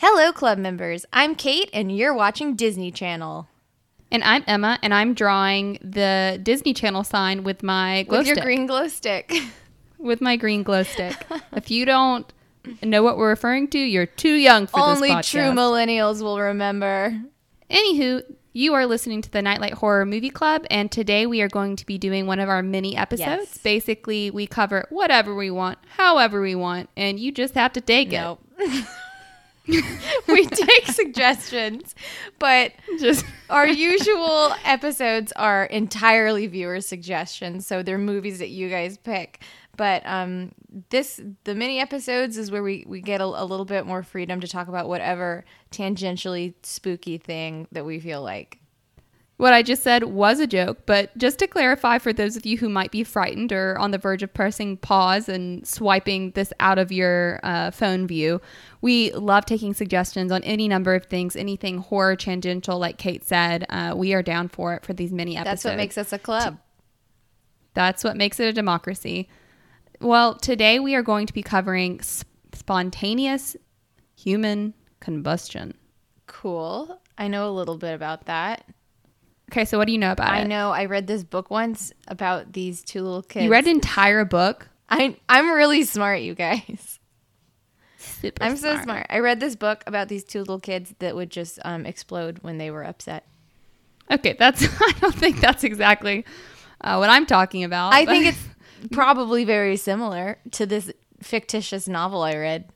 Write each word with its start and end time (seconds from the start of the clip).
Hello, 0.00 0.30
club 0.30 0.58
members. 0.58 1.04
I'm 1.12 1.34
Kate, 1.34 1.68
and 1.72 1.90
you're 1.90 2.14
watching 2.14 2.54
Disney 2.54 2.92
Channel. 2.92 3.48
And 4.12 4.22
I'm 4.22 4.44
Emma, 4.46 4.78
and 4.80 4.94
I'm 4.94 5.12
drawing 5.12 5.80
the 5.82 6.38
Disney 6.40 6.72
Channel 6.72 7.02
sign 7.02 7.42
with 7.42 7.64
my 7.64 8.04
glow 8.04 8.18
With 8.18 8.28
your 8.28 8.36
green 8.36 8.68
glow 8.68 8.86
stick. 8.86 9.34
with 9.98 10.20
my 10.20 10.36
green 10.36 10.62
glow 10.62 10.84
stick. 10.84 11.16
if 11.50 11.68
you 11.72 11.84
don't 11.84 12.32
know 12.80 13.02
what 13.02 13.18
we're 13.18 13.30
referring 13.30 13.66
to, 13.70 13.78
you're 13.80 14.06
too 14.06 14.34
young 14.34 14.68
for 14.68 14.78
Only 14.78 15.08
this 15.08 15.10
Only 15.10 15.22
true 15.24 15.60
millennials 15.60 16.22
will 16.22 16.38
remember. 16.38 17.20
Anywho, 17.68 18.22
you 18.52 18.74
are 18.74 18.86
listening 18.86 19.20
to 19.22 19.30
the 19.32 19.42
Nightlight 19.42 19.74
Horror 19.74 20.06
Movie 20.06 20.30
Club, 20.30 20.64
and 20.70 20.92
today 20.92 21.26
we 21.26 21.42
are 21.42 21.48
going 21.48 21.74
to 21.74 21.84
be 21.84 21.98
doing 21.98 22.28
one 22.28 22.38
of 22.38 22.48
our 22.48 22.62
mini 22.62 22.96
episodes. 22.96 23.26
Yes. 23.26 23.58
Basically, 23.58 24.30
we 24.30 24.46
cover 24.46 24.86
whatever 24.90 25.34
we 25.34 25.50
want, 25.50 25.80
however 25.96 26.40
we 26.40 26.54
want, 26.54 26.88
and 26.96 27.18
you 27.18 27.32
just 27.32 27.54
have 27.54 27.72
to 27.72 27.80
take 27.80 28.12
Nope. 28.12 28.40
we 30.28 30.46
take 30.46 30.86
suggestions, 30.86 31.94
but. 32.38 32.72
Just 32.98 33.24
our 33.50 33.66
usual 33.66 34.54
episodes 34.64 35.32
are 35.32 35.64
entirely 35.66 36.46
viewer 36.46 36.80
suggestions, 36.80 37.66
so 37.66 37.82
they're 37.82 37.98
movies 37.98 38.40
that 38.40 38.48
you 38.48 38.68
guys 38.68 38.98
pick. 38.98 39.40
But 39.76 40.04
um, 40.04 40.52
this 40.90 41.20
the 41.44 41.54
mini 41.54 41.78
episodes 41.78 42.36
is 42.36 42.50
where 42.50 42.62
we 42.62 42.84
we 42.86 43.00
get 43.00 43.20
a, 43.20 43.24
a 43.24 43.44
little 43.44 43.64
bit 43.64 43.86
more 43.86 44.02
freedom 44.02 44.40
to 44.40 44.48
talk 44.48 44.66
about 44.66 44.88
whatever 44.88 45.44
tangentially 45.70 46.54
spooky 46.62 47.18
thing 47.18 47.68
that 47.70 47.84
we 47.84 48.00
feel 48.00 48.22
like. 48.22 48.58
What 49.38 49.52
I 49.52 49.62
just 49.62 49.84
said 49.84 50.02
was 50.02 50.40
a 50.40 50.48
joke, 50.48 50.78
but 50.84 51.16
just 51.16 51.38
to 51.38 51.46
clarify 51.46 51.98
for 51.98 52.12
those 52.12 52.36
of 52.36 52.44
you 52.44 52.58
who 52.58 52.68
might 52.68 52.90
be 52.90 53.04
frightened 53.04 53.52
or 53.52 53.78
on 53.78 53.92
the 53.92 53.98
verge 53.98 54.24
of 54.24 54.34
pressing 54.34 54.76
pause 54.76 55.28
and 55.28 55.64
swiping 55.64 56.32
this 56.32 56.52
out 56.58 56.76
of 56.76 56.90
your 56.90 57.38
uh, 57.44 57.70
phone 57.70 58.08
view, 58.08 58.40
we 58.80 59.12
love 59.12 59.46
taking 59.46 59.74
suggestions 59.74 60.32
on 60.32 60.42
any 60.42 60.66
number 60.66 60.92
of 60.92 61.06
things, 61.06 61.36
anything 61.36 61.78
horror 61.78 62.16
tangential, 62.16 62.80
like 62.80 62.98
Kate 62.98 63.24
said. 63.24 63.64
Uh, 63.70 63.94
we 63.96 64.12
are 64.12 64.24
down 64.24 64.48
for 64.48 64.74
it 64.74 64.84
for 64.84 64.92
these 64.92 65.12
mini 65.12 65.36
episodes. 65.36 65.62
That's 65.62 65.64
what 65.66 65.76
makes 65.76 65.98
us 65.98 66.12
a 66.12 66.18
club. 66.18 66.58
That's 67.74 68.02
what 68.02 68.16
makes 68.16 68.40
it 68.40 68.48
a 68.48 68.52
democracy. 68.52 69.28
Well, 70.00 70.34
today 70.34 70.80
we 70.80 70.96
are 70.96 71.02
going 71.02 71.26
to 71.28 71.32
be 71.32 71.44
covering 71.44 72.00
s- 72.00 72.24
spontaneous 72.52 73.56
human 74.16 74.74
combustion. 74.98 75.74
Cool. 76.26 77.00
I 77.16 77.28
know 77.28 77.48
a 77.48 77.52
little 77.52 77.78
bit 77.78 77.94
about 77.94 78.26
that. 78.26 78.64
Okay, 79.58 79.64
so 79.64 79.76
what 79.76 79.86
do 79.86 79.92
you 79.92 79.98
know 79.98 80.12
about 80.12 80.30
I 80.30 80.38
it? 80.38 80.42
I 80.42 80.44
know 80.44 80.70
I 80.70 80.84
read 80.84 81.08
this 81.08 81.24
book 81.24 81.50
once 81.50 81.92
about 82.06 82.52
these 82.52 82.80
two 82.80 83.02
little 83.02 83.22
kids. 83.22 83.42
You 83.42 83.50
read 83.50 83.64
an 83.64 83.70
entire 83.70 84.24
book. 84.24 84.68
I 84.88 85.16
I'm 85.28 85.50
really 85.50 85.82
smart, 85.82 86.20
you 86.20 86.36
guys. 86.36 87.00
Super 87.98 88.40
I'm 88.40 88.56
so 88.56 88.80
smart. 88.80 89.08
I 89.10 89.18
read 89.18 89.40
this 89.40 89.56
book 89.56 89.82
about 89.84 90.06
these 90.06 90.22
two 90.22 90.38
little 90.38 90.60
kids 90.60 90.94
that 91.00 91.16
would 91.16 91.30
just 91.30 91.58
um, 91.64 91.86
explode 91.86 92.38
when 92.42 92.58
they 92.58 92.70
were 92.70 92.84
upset. 92.84 93.26
Okay, 94.08 94.36
that's. 94.38 94.62
I 94.80 94.92
don't 95.00 95.12
think 95.12 95.40
that's 95.40 95.64
exactly 95.64 96.24
uh, 96.80 96.98
what 96.98 97.10
I'm 97.10 97.26
talking 97.26 97.64
about. 97.64 97.92
I 97.92 98.06
think 98.06 98.26
it's 98.26 98.48
probably 98.92 99.44
very 99.44 99.76
similar 99.76 100.38
to 100.52 100.66
this 100.66 100.92
fictitious 101.20 101.88
novel 101.88 102.22
I 102.22 102.36
read. 102.36 102.70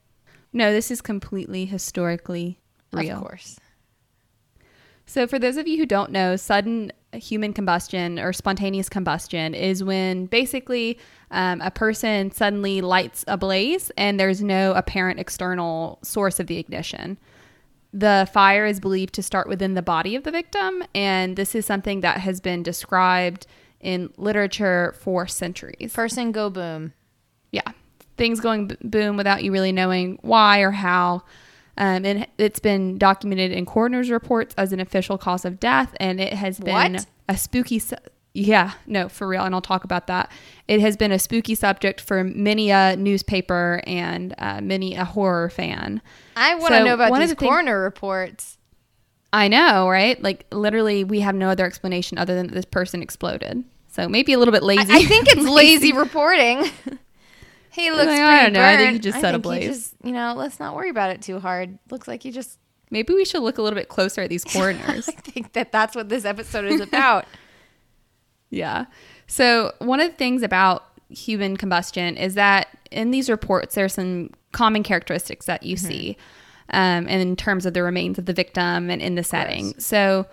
no. 0.53 0.73
This 0.73 0.91
is 0.91 1.01
completely 1.01 1.65
historically 1.65 2.59
real. 2.93 3.19
Of 3.19 3.23
course. 3.23 3.61
So, 5.07 5.27
for 5.27 5.39
those 5.39 5.57
of 5.57 5.67
you 5.67 5.79
who 5.79 5.87
don't 5.87 6.11
know, 6.11 6.37
sudden 6.37 6.93
human 7.13 7.53
combustion 7.53 8.19
or 8.19 8.33
spontaneous 8.33 8.89
combustion 8.89 9.55
is 9.55 9.85
when 9.85 10.27
basically 10.27 10.99
um, 11.31 11.61
a 11.61 11.71
person 11.71 12.31
suddenly 12.31 12.81
lights 12.81 13.25
a 13.29 13.37
blaze 13.37 13.91
and 13.99 14.19
there's 14.19 14.43
no 14.43 14.73
apparent 14.73 15.21
external 15.21 15.99
source 16.03 16.41
of 16.41 16.47
the 16.47 16.59
ignition. 16.59 17.19
The 17.93 18.29
fire 18.33 18.65
is 18.65 18.81
believed 18.81 19.13
to 19.15 19.23
start 19.23 19.49
within 19.49 19.75
the 19.75 19.83
body 19.83 20.17
of 20.17 20.25
the 20.25 20.31
victim, 20.31 20.83
and 20.95 21.37
this 21.37 21.55
is 21.55 21.67
something 21.67 22.01
that 22.01 22.21
has 22.21 22.41
been 22.41 22.63
described 22.63 23.47
in 23.81 24.11
literature 24.17 24.95
for 24.99 25.27
centuries. 25.27 25.93
Person 25.93 26.33
go 26.33 26.49
boom. 26.49 26.95
yeah, 27.51 27.73
things 28.17 28.41
going 28.41 28.69
b- 28.69 28.77
boom 28.83 29.19
without 29.19 29.43
you 29.43 29.53
really 29.53 29.73
knowing 29.73 30.19
why 30.23 30.61
or 30.61 30.71
how. 30.71 31.23
Um, 31.79 32.05
and 32.05 32.27
it's 32.39 32.61
been 32.61 32.99
documented 32.99 33.51
in 33.53 33.65
coroner's 33.65 34.11
reports 34.11 34.55
as 34.59 34.73
an 34.73 34.81
official 34.81 35.17
cause 35.17 35.45
of 35.45 35.59
death, 35.59 35.95
and 35.99 36.21
it 36.21 36.35
has 36.35 36.59
been 36.61 36.93
What? 36.95 37.07
a 37.29 37.37
spooky. 37.37 37.79
Su- 37.79 37.97
yeah, 38.35 38.73
no, 38.87 39.09
for 39.09 39.27
real, 39.29 39.43
and 39.45 39.55
I'll 39.55 39.61
talk 39.63 39.85
about 39.85 40.07
that. 40.07 40.31
It 40.69 40.81
has 40.81 40.97
been 40.97 41.13
a 41.13 41.19
spooky 41.19 41.55
subject 41.55 42.01
for 42.01 42.25
many 42.25 42.71
a 42.71 42.97
newspaper 42.97 43.83
and 43.87 44.35
uh, 44.39 44.61
many 44.63 44.95
a 44.97 45.05
horror 45.05 45.51
fan. 45.51 46.01
I 46.37 46.55
want 46.55 46.73
to 46.73 46.79
So, 46.79 46.85
know 46.85 46.95
about 46.95 47.11
one 47.11 47.21
of 47.23 47.29
these 47.29 47.35
the 47.35 47.41
thing- 47.41 47.49
coroner 47.49 47.81
reports. 47.83 48.59
I 49.35 49.49
know, 49.49 49.89
right? 49.89 50.23
Like 50.23 50.45
literally, 50.53 51.05
we 51.05 51.21
have 51.21 51.35
no 51.35 51.49
other 51.49 51.65
explanation 51.65 52.19
other 52.19 52.35
than 52.35 52.49
that 52.49 52.55
this 52.55 52.65
person 52.67 53.03
exploded. 53.03 53.65
So 53.89 54.09
maybe 54.09 54.33
a 54.35 54.39
little 54.39 54.53
bit 54.53 54.63
I, 54.63 54.67
lazy. 54.67 54.93
I 54.93 55.05
think 55.05 55.27
it's 55.29 55.43
lazy 55.49 55.93
reporting. 55.93 56.71
he 57.73 57.91
looks 57.91 58.07
Like, 58.07 58.17
pretty 58.19 58.23
I 58.23 58.43
don't 58.45 58.53
know. 58.53 58.63
I 58.63 58.77
think 58.77 58.93
he 58.93 58.99
just 58.99 59.21
set 59.21 59.35
a 59.35 59.39
he 59.39 59.43
blaze. 59.43 59.67
just- 59.67 59.95
you 60.05 60.13
know, 60.13 60.35
let's 60.37 60.61
not 60.61 60.75
worry 60.75 60.91
about 60.91 61.11
it 61.11 61.23
too 61.23 61.41
hard. 61.41 61.79
Looks 61.91 62.07
like 62.07 62.25
you 62.25 62.33
just. 62.33 62.59
maybe 62.91 63.15
we 63.15 63.25
should 63.25 63.43
look 63.43 63.59
a 63.59 63.63
little 63.63 63.79
bit 63.79 63.89
closer 63.89 64.21
at 64.23 64.29
these 64.31 64.45
coroners. 64.45 65.09
I 65.09 65.13
think 65.13 65.53
that 65.55 65.73
that's 65.73 65.95
what 65.97 66.09
this 66.09 66.25
episode 66.25 66.67
is 66.67 66.81
about. 66.81 67.25
Yeah. 68.51 68.85
So, 69.27 69.73
one 69.79 70.01
of 70.01 70.11
the 70.11 70.17
things 70.17 70.43
about 70.43 70.85
human 71.09 71.57
combustion 71.57 72.17
is 72.19 72.35
that 72.35 72.69
in 72.91 73.11
these 73.11 73.31
reports, 73.31 73.75
there's 73.75 73.95
some 73.95 74.31
common 74.53 74.83
characteristics 74.83 75.47
that 75.47 75.63
you 75.63 75.77
see 75.79 76.19
um, 76.71 77.09
in 77.09 77.35
terms 77.37 77.65
of 77.65 77.73
the 77.73 77.83
remains 77.83 78.19
of 78.19 78.27
the 78.27 78.35
victim 78.35 78.91
and 78.91 79.01
in 79.01 79.15
the 79.15 79.25
setting. 79.25 79.73
So, 79.79 80.27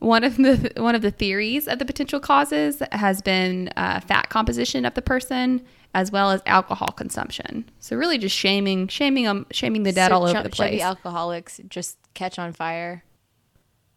one 0.00 0.24
of 0.24 0.36
the 0.36 0.72
one 0.76 0.94
of 0.94 1.02
the 1.02 1.10
theories 1.10 1.68
of 1.68 1.78
the 1.78 1.84
potential 1.84 2.18
causes 2.20 2.82
has 2.92 3.22
been 3.22 3.68
uh, 3.76 4.00
fat 4.00 4.28
composition 4.30 4.84
of 4.84 4.94
the 4.94 5.02
person 5.02 5.62
as 5.94 6.10
well 6.12 6.30
as 6.30 6.40
alcohol 6.46 6.88
consumption. 6.88 7.68
So 7.80 7.96
really 7.96 8.18
just 8.18 8.36
shaming 8.36 8.88
shaming 8.88 9.24
them 9.24 9.46
shaming 9.52 9.82
the 9.84 9.92
dead 9.92 10.08
So 10.08 10.14
all 10.16 10.22
over 10.24 10.32
chub- 10.32 10.44
the 10.44 10.50
place. 10.50 10.70
Chubby 10.70 10.82
alcoholics 10.82 11.60
just 11.68 11.98
catch 12.14 12.38
on 12.38 12.52
fire. 12.52 13.04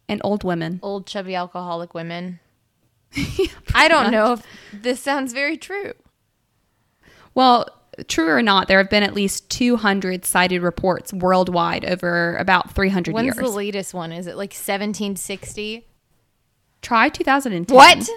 and 0.08 0.20
old 0.24 0.44
women. 0.44 0.78
Old 0.82 1.06
chubby 1.06 1.34
alcoholic 1.34 1.94
women. 1.94 2.40
I 3.74 3.88
don't 3.88 4.10
know 4.10 4.34
if 4.34 4.42
this 4.72 5.00
sounds 5.00 5.32
very 5.32 5.56
true. 5.56 5.92
Well, 7.34 7.68
true 8.08 8.28
or 8.28 8.42
not, 8.42 8.68
there 8.68 8.78
have 8.78 8.90
been 8.90 9.02
at 9.04 9.14
least 9.14 9.48
200 9.50 10.24
cited 10.24 10.62
reports 10.62 11.12
worldwide 11.12 11.84
over 11.84 12.36
about 12.36 12.74
300 12.74 13.14
When's 13.14 13.26
years. 13.26 13.36
the 13.36 13.48
latest 13.48 13.94
one? 13.94 14.12
Is 14.12 14.26
it 14.26 14.36
like 14.36 14.50
1760? 14.52 15.86
Try 16.84 17.08
2010. 17.08 17.74
What? 17.74 18.08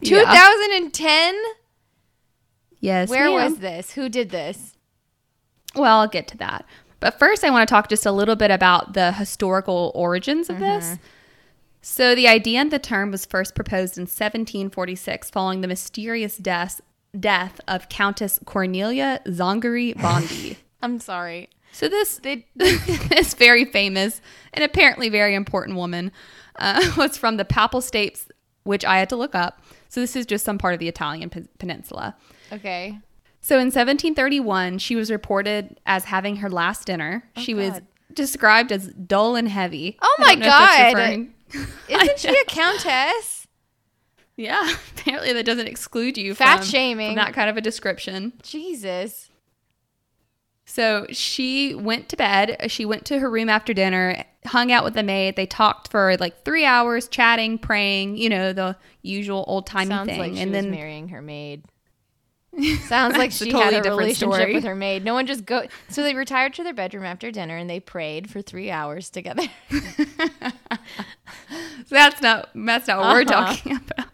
Yeah. 0.00 0.18
2010? 0.18 1.34
Yes. 2.80 3.08
Where 3.08 3.26
ma'am. 3.26 3.34
was 3.34 3.58
this? 3.58 3.92
Who 3.92 4.08
did 4.08 4.30
this? 4.30 4.76
Well, 5.74 6.00
I'll 6.00 6.08
get 6.08 6.28
to 6.28 6.36
that. 6.38 6.66
But 6.98 7.18
first, 7.18 7.44
I 7.44 7.50
want 7.50 7.66
to 7.66 7.72
talk 7.72 7.88
just 7.88 8.06
a 8.06 8.12
little 8.12 8.36
bit 8.36 8.50
about 8.50 8.94
the 8.94 9.12
historical 9.12 9.92
origins 9.94 10.50
of 10.50 10.58
this. 10.58 10.84
Mm-hmm. 10.84 11.02
So, 11.80 12.14
the 12.14 12.26
idea 12.26 12.60
and 12.60 12.70
the 12.70 12.78
term 12.78 13.10
was 13.10 13.24
first 13.24 13.54
proposed 13.54 13.98
in 13.98 14.02
1746 14.02 15.30
following 15.30 15.60
the 15.60 15.68
mysterious 15.68 16.36
death, 16.36 16.80
death 17.18 17.60
of 17.68 17.88
Countess 17.88 18.40
Cornelia 18.46 19.20
Zongari 19.26 19.94
Bandi. 20.00 20.58
I'm 20.82 20.98
sorry. 20.98 21.50
So, 21.72 21.88
this, 21.88 22.18
They 22.18 22.46
this 22.56 23.34
very 23.34 23.64
famous 23.64 24.20
and 24.52 24.64
apparently 24.64 25.08
very 25.08 25.34
important 25.34 25.76
woman 25.76 26.10
uh, 26.56 26.92
was 26.96 27.16
from 27.16 27.36
the 27.36 27.44
Papal 27.44 27.80
States, 27.80 28.28
which 28.64 28.84
I 28.84 28.98
had 28.98 29.08
to 29.10 29.16
look 29.16 29.34
up. 29.34 29.60
So, 29.88 30.00
this 30.00 30.16
is 30.16 30.26
just 30.26 30.44
some 30.44 30.58
part 30.58 30.74
of 30.74 30.80
the 30.80 30.88
Italian 30.88 31.30
pe- 31.30 31.44
peninsula. 31.58 32.16
Okay. 32.52 32.98
So 33.40 33.56
in 33.56 33.66
1731, 33.66 34.78
she 34.78 34.96
was 34.96 35.10
reported 35.10 35.78
as 35.84 36.04
having 36.04 36.36
her 36.36 36.48
last 36.48 36.86
dinner. 36.86 37.24
she 37.36 37.52
was 37.52 37.82
described 38.12 38.72
as 38.72 38.88
dull 38.88 39.36
and 39.36 39.46
heavy. 39.48 39.98
Oh 40.00 40.16
my 40.18 40.28
don't 40.34 40.38
know 40.40 40.46
if 40.46 40.50
that's 40.52 40.76
God. 40.94 40.98
referring- 40.98 41.34
Isn't 41.90 42.18
she 42.20 42.28
a 42.28 42.44
countess? 42.48 43.46
yeah, 44.36 44.74
apparently 44.96 45.32
that 45.34 45.44
doesn't 45.44 45.66
exclude 45.66 46.16
you 46.16 46.34
Fat 46.34 46.58
from, 46.60 46.66
shaming. 46.66 47.10
from 47.10 47.16
that 47.16 47.34
kind 47.34 47.50
of 47.50 47.56
a 47.58 47.60
description. 47.60 48.32
Jesus. 48.42 49.30
So 50.74 51.06
she 51.10 51.72
went 51.72 52.08
to 52.08 52.16
bed. 52.16 52.56
She 52.66 52.84
went 52.84 53.04
to 53.04 53.20
her 53.20 53.30
room 53.30 53.48
after 53.48 53.72
dinner, 53.72 54.24
hung 54.44 54.72
out 54.72 54.82
with 54.82 54.94
the 54.94 55.04
maid. 55.04 55.36
They 55.36 55.46
talked 55.46 55.88
for 55.92 56.16
like 56.16 56.44
three 56.44 56.64
hours, 56.64 57.06
chatting, 57.06 57.58
praying. 57.58 58.16
You 58.16 58.28
know 58.28 58.52
the 58.52 58.76
usual 59.00 59.44
old 59.46 59.68
timey 59.68 59.90
Sounds 59.90 60.08
thing. 60.08 60.18
like 60.18 60.32
and 60.36 60.52
then 60.52 60.72
marrying 60.72 61.10
her 61.10 61.22
maid. 61.22 61.62
Sounds 62.88 63.16
like 63.16 63.30
she 63.30 63.52
totally 63.52 63.74
had 63.74 63.86
a 63.86 63.90
relationship 63.90 64.34
story. 64.34 64.54
with 64.54 64.64
her 64.64 64.74
maid. 64.74 65.04
No 65.04 65.14
one 65.14 65.26
just 65.28 65.44
go. 65.46 65.62
So 65.90 66.02
they 66.02 66.14
retired 66.16 66.54
to 66.54 66.64
their 66.64 66.74
bedroom 66.74 67.04
after 67.04 67.30
dinner 67.30 67.56
and 67.56 67.70
they 67.70 67.78
prayed 67.78 68.28
for 68.28 68.42
three 68.42 68.70
hours 68.72 69.10
together. 69.10 69.44
that's 71.88 72.20
not 72.20 72.50
that's 72.54 72.88
not 72.88 72.98
what 72.98 73.12
we're 73.14 73.32
Uh-huh. 73.32 73.46
talking 73.54 73.76
about. 73.90 74.08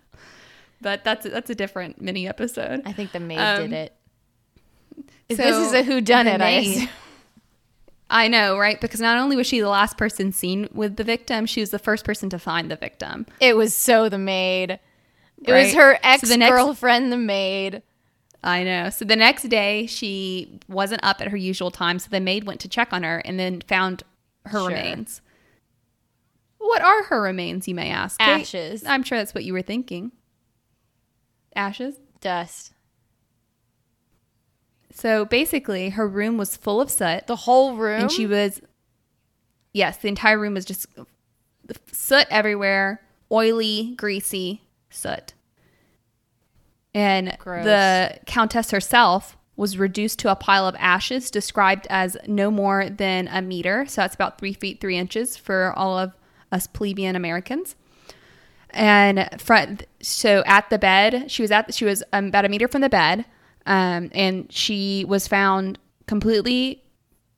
But 0.83 1.05
that's 1.05 1.25
that's 1.29 1.49
a 1.51 1.55
different 1.55 2.01
mini 2.01 2.27
episode. 2.29 2.83
I 2.87 2.93
think 2.93 3.13
the 3.13 3.21
maid 3.21 3.39
Um, 3.39 3.63
did 3.71 3.73
it. 3.73 3.97
So 5.31 5.37
this 5.37 5.57
is 5.69 5.73
a 5.73 5.83
who 5.83 6.01
done 6.01 6.27
it, 6.27 6.41
I. 6.41 6.91
I 8.13 8.27
know, 8.27 8.59
right? 8.59 8.81
Because 8.81 9.01
not 9.01 9.19
only 9.19 9.37
was 9.37 9.47
she 9.47 9.61
the 9.61 9.69
last 9.69 9.97
person 9.97 10.33
seen 10.33 10.69
with 10.73 10.97
the 10.97 11.05
victim, 11.05 11.47
she 11.47 11.61
was 11.61 11.71
the 11.71 11.79
first 11.79 12.05
person 12.05 12.29
to 12.31 12.41
find 12.41 12.69
the 12.69 12.75
victim. 12.77 13.25
It 13.39 13.57
was 13.57 13.73
so 13.73 14.09
the 14.09 14.19
maid. 14.19 14.81
It 15.43 15.51
Right. 15.53 15.63
was 15.67 15.75
her 15.75 15.97
ex 16.03 16.29
the 16.29 16.37
next- 16.37 16.51
girlfriend, 16.51 17.13
the 17.13 17.17
maid. 17.17 17.83
I 18.43 18.65
know. 18.65 18.91
So 18.91 19.05
the 19.05 19.15
next 19.17 19.45
day, 19.45 19.87
she 19.87 20.59
wasn't 20.67 21.05
up 21.05 21.21
at 21.21 21.29
her 21.29 21.37
usual 21.37 21.71
time. 21.71 21.99
So 22.01 22.09
the 22.11 22.19
maid 22.21 22.45
went 22.45 22.59
to 22.61 22.69
check 22.69 22.93
on 22.93 23.05
her 23.05 23.19
and 23.19 23.39
then 23.39 23.61
found 23.69 24.03
her 24.47 24.59
Sure. 24.59 24.69
remains. 24.69 25.21
What 26.59 26.83
are 26.83 27.05
her 27.05 27.23
remains, 27.23 27.69
you 27.69 27.75
may 27.77 27.91
ask? 27.91 28.19
Kate? 28.19 28.41
Ashes. 28.41 28.85
I'm 28.85 29.03
sure 29.05 29.19
that's 29.19 29.35
what 29.35 29.45
you 29.45 29.53
were 29.53 29.63
thinking. 29.63 30.11
Ashes? 31.55 31.97
Dust. 32.21 32.73
So 35.01 35.25
basically, 35.25 35.91
her 35.91 36.07
room 36.07 36.37
was 36.37 36.57
full 36.57 36.81
of 36.81 36.91
soot. 36.91 37.27
The 37.27 37.37
whole 37.37 37.75
room. 37.77 38.03
and 38.03 38.13
she 38.13 38.27
was 38.27 38.61
yes 39.73 39.97
the 39.99 40.09
entire 40.09 40.39
room 40.39 40.55
was 40.55 40.65
just 40.65 40.87
soot 41.93 42.27
everywhere 42.31 43.01
oily 43.31 43.95
greasy 43.97 44.63
soot 44.89 45.35
and 46.93 47.37
Gross. 47.39 47.65
the 47.65 48.19
countess 48.27 48.73
herself 48.73 49.37
was 49.57 49.79
reduced 49.79 50.19
to 50.21 50.31
a 50.31 50.35
pile 50.35 50.67
of 50.67 50.75
ashes 50.79 51.31
described 51.31 51.87
as 51.91 52.17
no 52.27 52.51
more 52.51 52.89
than 52.89 53.29
a 53.29 53.41
meter 53.41 53.87
so 53.87 54.01
that's 54.01 54.15
about 54.15 54.39
three 54.39 54.53
feet 54.53 54.81
three 54.81 54.97
inches 54.97 55.37
for 55.37 55.73
all 55.77 55.97
of 55.97 56.13
us 56.51 56.67
plebeian 56.67 57.15
americans 57.15 57.77
and 58.71 59.29
front 59.41 59.85
so 60.03 60.43
at 60.47 60.69
the 60.71 60.79
bed 60.79 61.31
she 61.31 61.43
was 61.43 61.53
at 61.53 61.73
she 61.73 61.85
was 61.85 62.03
um, 62.13 62.27
about 62.27 62.45
a 62.45 62.49
meter 62.49 62.67
from 62.67 62.81
the 62.81 62.89
bed 62.89 63.25
um, 63.71 64.11
and 64.15 64.51
she 64.53 65.05
was 65.07 65.27
found 65.29 65.79
completely 66.07 66.83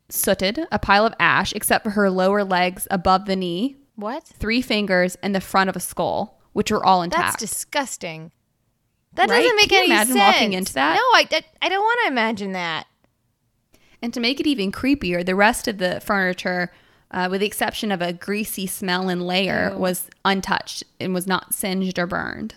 sooted, 0.08 0.61
a 0.73 0.79
pile 0.79 1.06
of 1.06 1.14
ash, 1.20 1.52
except 1.52 1.84
for 1.84 1.90
her 1.90 2.11
lower 2.11 2.43
legs 2.43 2.88
above 2.90 3.26
the 3.26 3.37
knee, 3.37 3.76
what? 3.96 4.25
three 4.25 4.62
fingers, 4.62 5.17
and 5.23 5.34
the 5.34 5.40
front 5.40 5.69
of 5.70 5.76
a 5.76 5.81
skull, 5.81 6.40
which 6.55 6.70
were 6.70 6.84
all 6.84 7.02
intact. 7.02 7.38
That's 7.40 7.52
disgusting. 7.52 8.32
That 9.14 9.29
Right? 9.29 9.43
doesn't 9.43 9.56
make 9.56 9.69
Can 9.69 9.79
you 9.79 9.84
any 9.84 9.93
imagine 9.94 10.14
sense. 10.14 10.34
walking 10.34 10.52
into 10.55 10.73
that? 10.75 10.94
No, 10.94 11.00
I, 11.00 11.29
I, 11.31 11.43
I 11.67 11.69
don't 11.69 11.82
want 11.82 12.00
to 12.05 12.08
imagine 12.08 12.52
that. 12.52 12.87
and 14.00 14.12
to 14.14 14.20
make 14.20 14.40
it 14.40 14.46
even 14.46 14.73
creepier, 14.73 15.25
the 15.25 15.34
rest 15.34 15.69
of 15.69 15.79
the 15.79 16.00
furniture, 16.00 16.73
uh, 17.11 17.29
with 17.31 17.40
the 17.40 17.46
exception 17.46 17.93
of 17.93 18.00
a 18.02 18.12
greasy 18.14 18.67
smell 18.67 19.08
and 19.11 19.23
layer, 19.26 19.70
Ew. 19.73 19.79
was 19.79 20.08
untouched 20.25 20.82
and 20.99 21.12
was 21.12 21.26
not 21.26 21.52
singed 21.55 21.99
or 21.99 22.06
burned. 22.06 22.55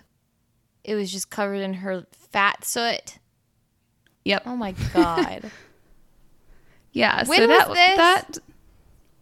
It 0.86 0.96
was 0.96 1.12
just 1.12 1.30
covered 1.30 1.62
in 1.62 1.74
her 1.76 2.06
fat 2.32 2.64
soot. 2.64 3.18
Yep. 4.26 4.44
Oh 4.46 4.56
my 4.56 4.74
god. 4.94 5.50
Yeah. 6.92 7.26
When 7.26 7.40
so 7.40 7.48
was 7.48 7.58
that 7.58 7.68
this? 7.74 7.98
that 7.98 8.38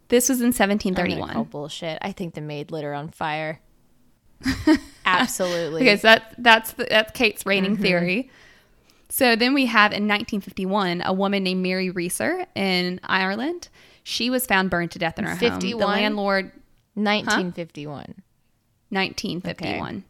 this 0.06 0.28
was 0.28 0.40
in 0.40 0.52
1731. 0.52 1.30
call 1.30 1.44
bullshit. 1.44 1.98
I 2.02 2.12
think 2.12 2.34
the 2.34 2.40
maid 2.40 2.70
lit 2.70 2.84
her 2.84 2.94
on 2.94 3.08
fire. 3.08 3.58
Absolutely. 5.04 5.82
Okay, 5.82 5.96
so 5.96 6.02
that's 6.06 6.34
that's 6.38 6.72
the, 6.74 6.86
that's 6.88 7.10
Kate's 7.12 7.44
reigning 7.44 7.72
Mm-hmm. 7.74 7.82
theory. 7.82 8.30
So 9.08 9.34
then 9.34 9.54
we 9.54 9.66
have 9.66 9.90
in 9.90 10.06
1951 10.06 11.02
a 11.04 11.12
woman 11.12 11.42
named 11.42 11.64
Mary 11.64 11.90
Reeser 11.90 12.46
in 12.54 13.00
Ireland. 13.02 13.68
She 14.04 14.30
was 14.30 14.46
found 14.46 14.70
burned 14.70 14.92
to 14.92 15.00
death 15.00 15.18
in 15.18 15.24
her 15.24 15.30
home. 15.30 15.38
51? 15.38 15.80
The 15.80 15.86
landlord 15.86 16.44
1951. 16.94 18.14
1951. 18.90 20.04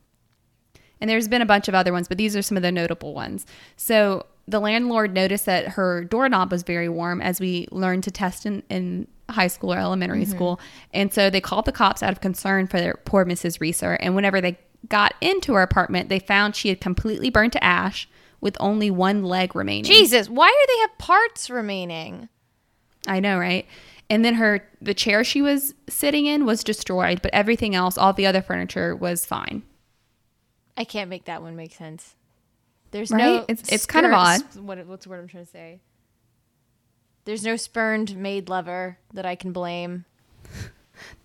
And 1.00 1.10
there's 1.10 1.28
been 1.28 1.42
a 1.42 1.46
bunch 1.46 1.68
of 1.68 1.74
other 1.74 1.92
ones, 1.92 2.08
but 2.08 2.18
these 2.18 2.36
are 2.36 2.42
some 2.42 2.56
of 2.58 2.62
the 2.62 2.72
notable 2.72 3.14
ones. 3.14 3.46
So 3.76 4.26
the 4.46 4.60
landlord 4.60 5.14
noticed 5.14 5.46
that 5.46 5.68
her 5.68 6.04
doorknob 6.04 6.52
was 6.52 6.62
very 6.62 6.88
warm, 6.88 7.20
as 7.20 7.40
we 7.40 7.66
learned 7.70 8.04
to 8.04 8.10
test 8.10 8.44
in, 8.46 8.62
in 8.68 9.06
high 9.30 9.46
school 9.46 9.72
or 9.72 9.78
elementary 9.78 10.22
Mm-hmm. 10.22 10.30
school. 10.30 10.60
And 10.92 11.12
so 11.12 11.30
they 11.30 11.40
called 11.40 11.64
the 11.64 11.72
cops 11.72 12.02
out 12.02 12.12
of 12.12 12.20
concern 12.20 12.66
for 12.66 12.78
their 12.78 12.94
poor 13.04 13.24
Mrs. 13.24 13.60
Reeser. 13.60 13.94
And 13.94 14.14
whenever 14.14 14.40
they 14.40 14.58
got 14.88 15.14
into 15.22 15.54
her 15.54 15.62
apartment, 15.62 16.10
they 16.10 16.18
found 16.18 16.54
she 16.54 16.68
had 16.68 16.80
completely 16.80 17.30
burned 17.30 17.52
to 17.52 17.64
ash 17.64 18.06
with 18.42 18.56
only 18.60 18.90
one 18.90 19.24
leg 19.24 19.56
remaining. 19.56 19.84
Jesus, 19.84 20.28
why 20.28 20.48
do 20.50 20.74
they 20.74 20.80
have 20.82 20.98
parts 20.98 21.48
remaining? 21.48 22.28
I 23.06 23.20
know, 23.20 23.38
right? 23.38 23.66
And 24.10 24.22
then 24.22 24.34
her 24.34 24.68
the 24.82 24.92
chair 24.92 25.24
she 25.24 25.40
was 25.40 25.74
sitting 25.88 26.26
in 26.26 26.44
was 26.44 26.62
destroyed, 26.62 27.22
but 27.22 27.32
everything 27.32 27.74
else, 27.74 27.96
all 27.96 28.12
the 28.12 28.26
other 28.26 28.42
furniture 28.42 28.94
was 28.94 29.24
fine. 29.24 29.62
I 30.76 30.84
can't 30.84 31.08
make 31.08 31.24
that 31.24 31.40
one 31.40 31.56
make 31.56 31.72
sense. 31.74 32.14
There's 32.94 33.10
Right? 33.10 33.18
no. 33.18 33.36
It's- 33.48 33.68
it's 33.72 33.86
kind 33.86 34.06
of 34.06 34.12
odd. 34.12 34.40
What, 34.54 34.86
what's 34.86 35.04
the 35.04 35.10
word 35.10 35.18
I'm 35.20 35.26
trying 35.26 35.44
to 35.44 35.50
say? 35.50 35.80
There's 37.24 37.42
no 37.44 37.56
spurned 37.56 38.16
maid 38.16 38.48
lover 38.48 38.98
that 39.12 39.26
I 39.26 39.34
can 39.34 39.52
blame. 39.52 40.04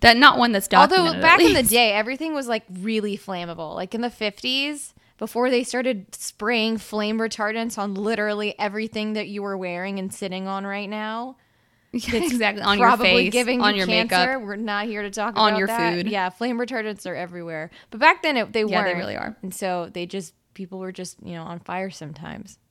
That 0.00 0.16
not 0.16 0.36
one 0.36 0.50
that's 0.50 0.66
documented. 0.66 0.98
Although 1.06 1.16
at 1.18 1.22
back 1.22 1.40
in 1.40 1.52
the 1.52 1.62
day, 1.62 1.92
everything 1.92 2.34
was 2.34 2.48
like 2.48 2.64
really 2.80 3.16
flammable. 3.16 3.76
Like 3.76 3.94
in 3.94 4.00
the 4.00 4.08
50s, 4.08 4.94
before 5.16 5.48
they 5.48 5.62
started 5.62 6.12
spraying 6.14 6.78
flame 6.78 7.18
retardants 7.20 7.78
on 7.78 7.94
literally 7.94 8.58
everything 8.58 9.12
that 9.12 9.28
you 9.28 9.40
were 9.42 9.56
wearing 9.56 10.00
and 10.00 10.12
sitting 10.12 10.48
on 10.48 10.66
right 10.66 10.88
now. 10.88 11.36
Yeah, 11.92 12.16
exactly 12.22 12.62
on 12.62 12.78
your 12.78 12.96
face, 12.96 13.32
giving 13.32 13.60
on 13.60 13.74
you 13.74 13.78
your 13.78 13.86
cancer. 13.88 14.16
makeup. 14.16 14.42
We're 14.42 14.54
not 14.56 14.86
here 14.86 15.02
to 15.02 15.10
talk 15.10 15.36
on 15.36 15.48
about 15.50 15.58
your 15.58 15.66
that. 15.66 15.94
food. 15.94 16.08
Yeah, 16.08 16.30
flame 16.30 16.56
retardants 16.58 17.04
are 17.04 17.16
everywhere. 17.16 17.68
But 17.90 17.98
back 18.00 18.22
then, 18.22 18.36
it, 18.36 18.52
they 18.52 18.60
Yeah, 18.64 18.66
weren't. 18.82 18.86
they 18.86 18.94
really 18.94 19.16
are. 19.16 19.36
And 19.42 19.52
so 19.52 19.90
they 19.92 20.06
just 20.06 20.32
people 20.60 20.78
were 20.78 20.92
just 20.92 21.16
you 21.24 21.32
know 21.32 21.44
on 21.44 21.58
fire 21.58 21.88
sometimes. 21.88 22.58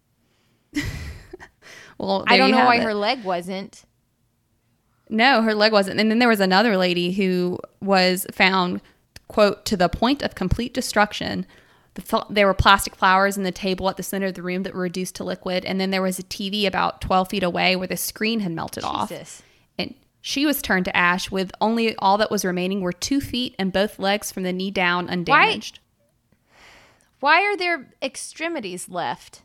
Well, 1.99 2.23
I 2.27 2.37
don't 2.37 2.51
know 2.51 2.65
why 2.65 2.77
it. 2.77 2.83
her 2.83 2.93
leg 2.93 3.23
wasn't. 3.25 3.83
No, 5.09 5.41
her 5.41 5.53
leg 5.53 5.73
wasn't. 5.73 5.99
And 5.99 6.09
then 6.09 6.19
there 6.19 6.29
was 6.29 6.39
another 6.39 6.77
lady 6.77 7.11
who 7.11 7.59
was 7.81 8.25
found, 8.31 8.79
quote, 9.27 9.65
to 9.65 9.75
the 9.75 9.89
point 9.89 10.21
of 10.21 10.33
complete 10.33 10.73
destruction. 10.73 11.45
There 12.29 12.47
were 12.47 12.53
plastic 12.53 12.95
flowers 12.95 13.35
in 13.35 13.43
the 13.43 13.51
table 13.51 13.89
at 13.89 13.97
the 13.97 14.03
center 14.03 14.27
of 14.27 14.35
the 14.35 14.41
room 14.41 14.63
that 14.63 14.73
were 14.73 14.83
reduced 14.83 15.15
to 15.15 15.25
liquid. 15.25 15.65
And 15.65 15.81
then 15.81 15.89
there 15.89 16.01
was 16.01 16.19
a 16.19 16.23
TV 16.23 16.65
about 16.65 17.01
12 17.01 17.29
feet 17.31 17.43
away 17.43 17.75
where 17.75 17.87
the 17.87 17.97
screen 17.97 18.39
had 18.39 18.53
melted 18.53 18.85
off. 18.85 19.09
And 19.77 19.93
she 20.21 20.45
was 20.45 20.61
turned 20.61 20.85
to 20.85 20.95
ash 20.95 21.29
with 21.29 21.51
only 21.59 21.97
all 21.97 22.17
that 22.17 22.31
was 22.31 22.45
remaining 22.45 22.79
were 22.79 22.93
two 22.93 23.19
feet 23.19 23.55
and 23.59 23.73
both 23.73 23.99
legs 23.99 24.31
from 24.31 24.43
the 24.43 24.53
knee 24.53 24.71
down 24.71 25.09
undamaged. 25.09 25.79
Why 25.79 25.88
are 27.27 27.57
there 27.57 27.91
extremities 28.01 28.89
left? 28.89 29.41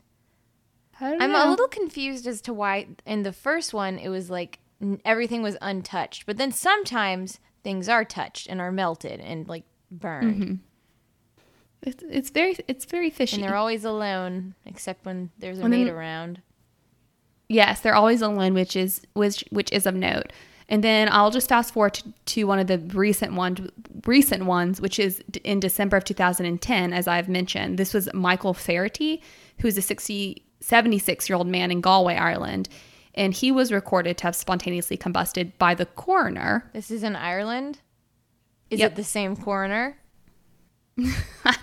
I 0.99 1.11
don't 1.11 1.21
I'm 1.21 1.31
know. 1.33 1.47
a 1.47 1.51
little 1.51 1.67
confused 1.67 2.25
as 2.25 2.41
to 2.41 2.53
why 2.53 2.87
in 3.05 3.23
the 3.23 3.33
first 3.33 3.73
one 3.73 3.97
it 3.99 4.09
was 4.09 4.29
like 4.29 4.59
everything 5.03 5.41
was 5.41 5.57
untouched, 5.61 6.25
but 6.25 6.37
then 6.37 6.51
sometimes 6.51 7.39
things 7.63 7.89
are 7.89 8.05
touched 8.05 8.47
and 8.47 8.61
are 8.61 8.71
melted 8.71 9.19
and 9.19 9.47
like 9.47 9.63
burned, 9.91 10.35
Mm-hmm. 10.41 10.53
It's, 11.81 12.03
it's 12.09 12.29
very 12.31 12.55
it's 12.67 12.85
very 12.85 13.09
fishy. 13.11 13.35
and 13.35 13.43
they're 13.43 13.55
always 13.57 13.85
alone 13.85 14.55
except 14.65 15.05
when 15.05 15.29
there's 15.37 15.59
a 15.59 15.69
maid 15.69 15.87
around. 15.87 16.41
Yes, 17.47 17.81
they're 17.81 17.93
always 17.95 18.23
alone, 18.23 18.55
which 18.55 18.75
is 18.75 19.01
which 19.13 19.43
which 19.51 19.71
is 19.71 19.85
of 19.85 19.93
note. 19.93 20.33
And 20.67 20.83
then 20.83 21.09
I'll 21.11 21.29
just 21.31 21.47
fast 21.47 21.73
forward 21.73 21.93
to, 21.95 22.13
to 22.25 22.43
one 22.45 22.57
of 22.59 22.67
the 22.67 22.79
recent 22.79 23.33
ones, 23.33 23.69
recent 24.05 24.45
ones, 24.45 24.81
which 24.81 24.97
is 24.97 25.23
in 25.43 25.59
December 25.59 25.97
of 25.97 26.03
2010, 26.05 26.91
as 26.93 27.07
I've 27.07 27.29
mentioned. 27.29 27.77
This 27.77 27.93
was 27.93 28.11
Michael 28.13 28.53
Faherty, 28.53 29.21
who's 29.61 29.77
a 29.77 29.81
60, 29.81 30.43
76 30.61 31.29
year 31.29 31.35
old 31.35 31.47
man 31.47 31.69
in 31.71 31.81
Galway, 31.81 32.15
Ireland, 32.15 32.67
and 33.13 33.33
he 33.33 33.51
was 33.51 33.71
recorded 33.71 34.17
to 34.17 34.23
have 34.23 34.35
spontaneously 34.35 34.97
combusted 34.97 35.57
by 35.59 35.75
the 35.75 35.85
coroner. 35.85 36.69
This 36.73 36.89
is 36.89 37.03
in 37.03 37.15
Ireland. 37.15 37.79
Is 38.71 38.79
Yep. 38.79 38.93
it 38.93 38.95
the 38.95 39.03
same 39.03 39.35
coroner? 39.35 39.97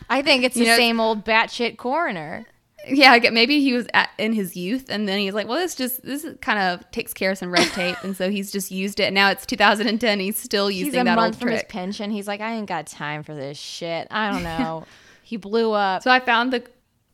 I 0.08 0.22
think 0.22 0.44
it's 0.44 0.54
the 0.54 0.60
You 0.62 0.66
know, 0.68 0.76
same 0.76 1.00
old 1.00 1.24
batshit 1.24 1.76
coroner. 1.76 2.46
Yeah, 2.88 3.12
I 3.12 3.18
get 3.18 3.32
maybe 3.32 3.60
he 3.60 3.72
was 3.72 3.86
at, 3.94 4.10
in 4.18 4.32
his 4.32 4.56
youth, 4.56 4.86
and 4.88 5.08
then 5.08 5.18
he's 5.18 5.34
like, 5.34 5.46
"Well, 5.46 5.58
this 5.58 5.74
just 5.74 6.02
this 6.02 6.26
kind 6.40 6.58
of 6.58 6.90
takes 6.90 7.14
care 7.14 7.30
of 7.30 7.38
some 7.38 7.50
red 7.50 7.68
tape," 7.68 7.96
and 8.02 8.16
so 8.16 8.30
he's 8.30 8.50
just 8.50 8.70
used 8.70 8.98
it. 8.98 9.12
Now 9.12 9.30
it's 9.30 9.46
2010, 9.46 10.20
he's 10.20 10.36
still 10.36 10.70
using 10.70 10.86
He's 10.86 10.94
a 11.00 11.04
that 11.04 11.16
month 11.16 11.36
old 11.36 11.40
from 11.40 11.50
his 11.50 11.62
pension. 11.64 12.10
He's 12.10 12.26
like, 12.26 12.40
I 12.40 12.52
ain't 12.54 12.66
got 12.68 12.86
time 12.86 13.22
for 13.22 13.34
this 13.34 13.58
shit. 13.58 14.08
I 14.10 14.32
don't 14.32 14.42
know. 14.58 14.84
he 15.22 15.36
blew 15.36 15.72
up. 15.72 16.02
So 16.02 16.10
I 16.10 16.20
found 16.20 16.52
the 16.52 16.64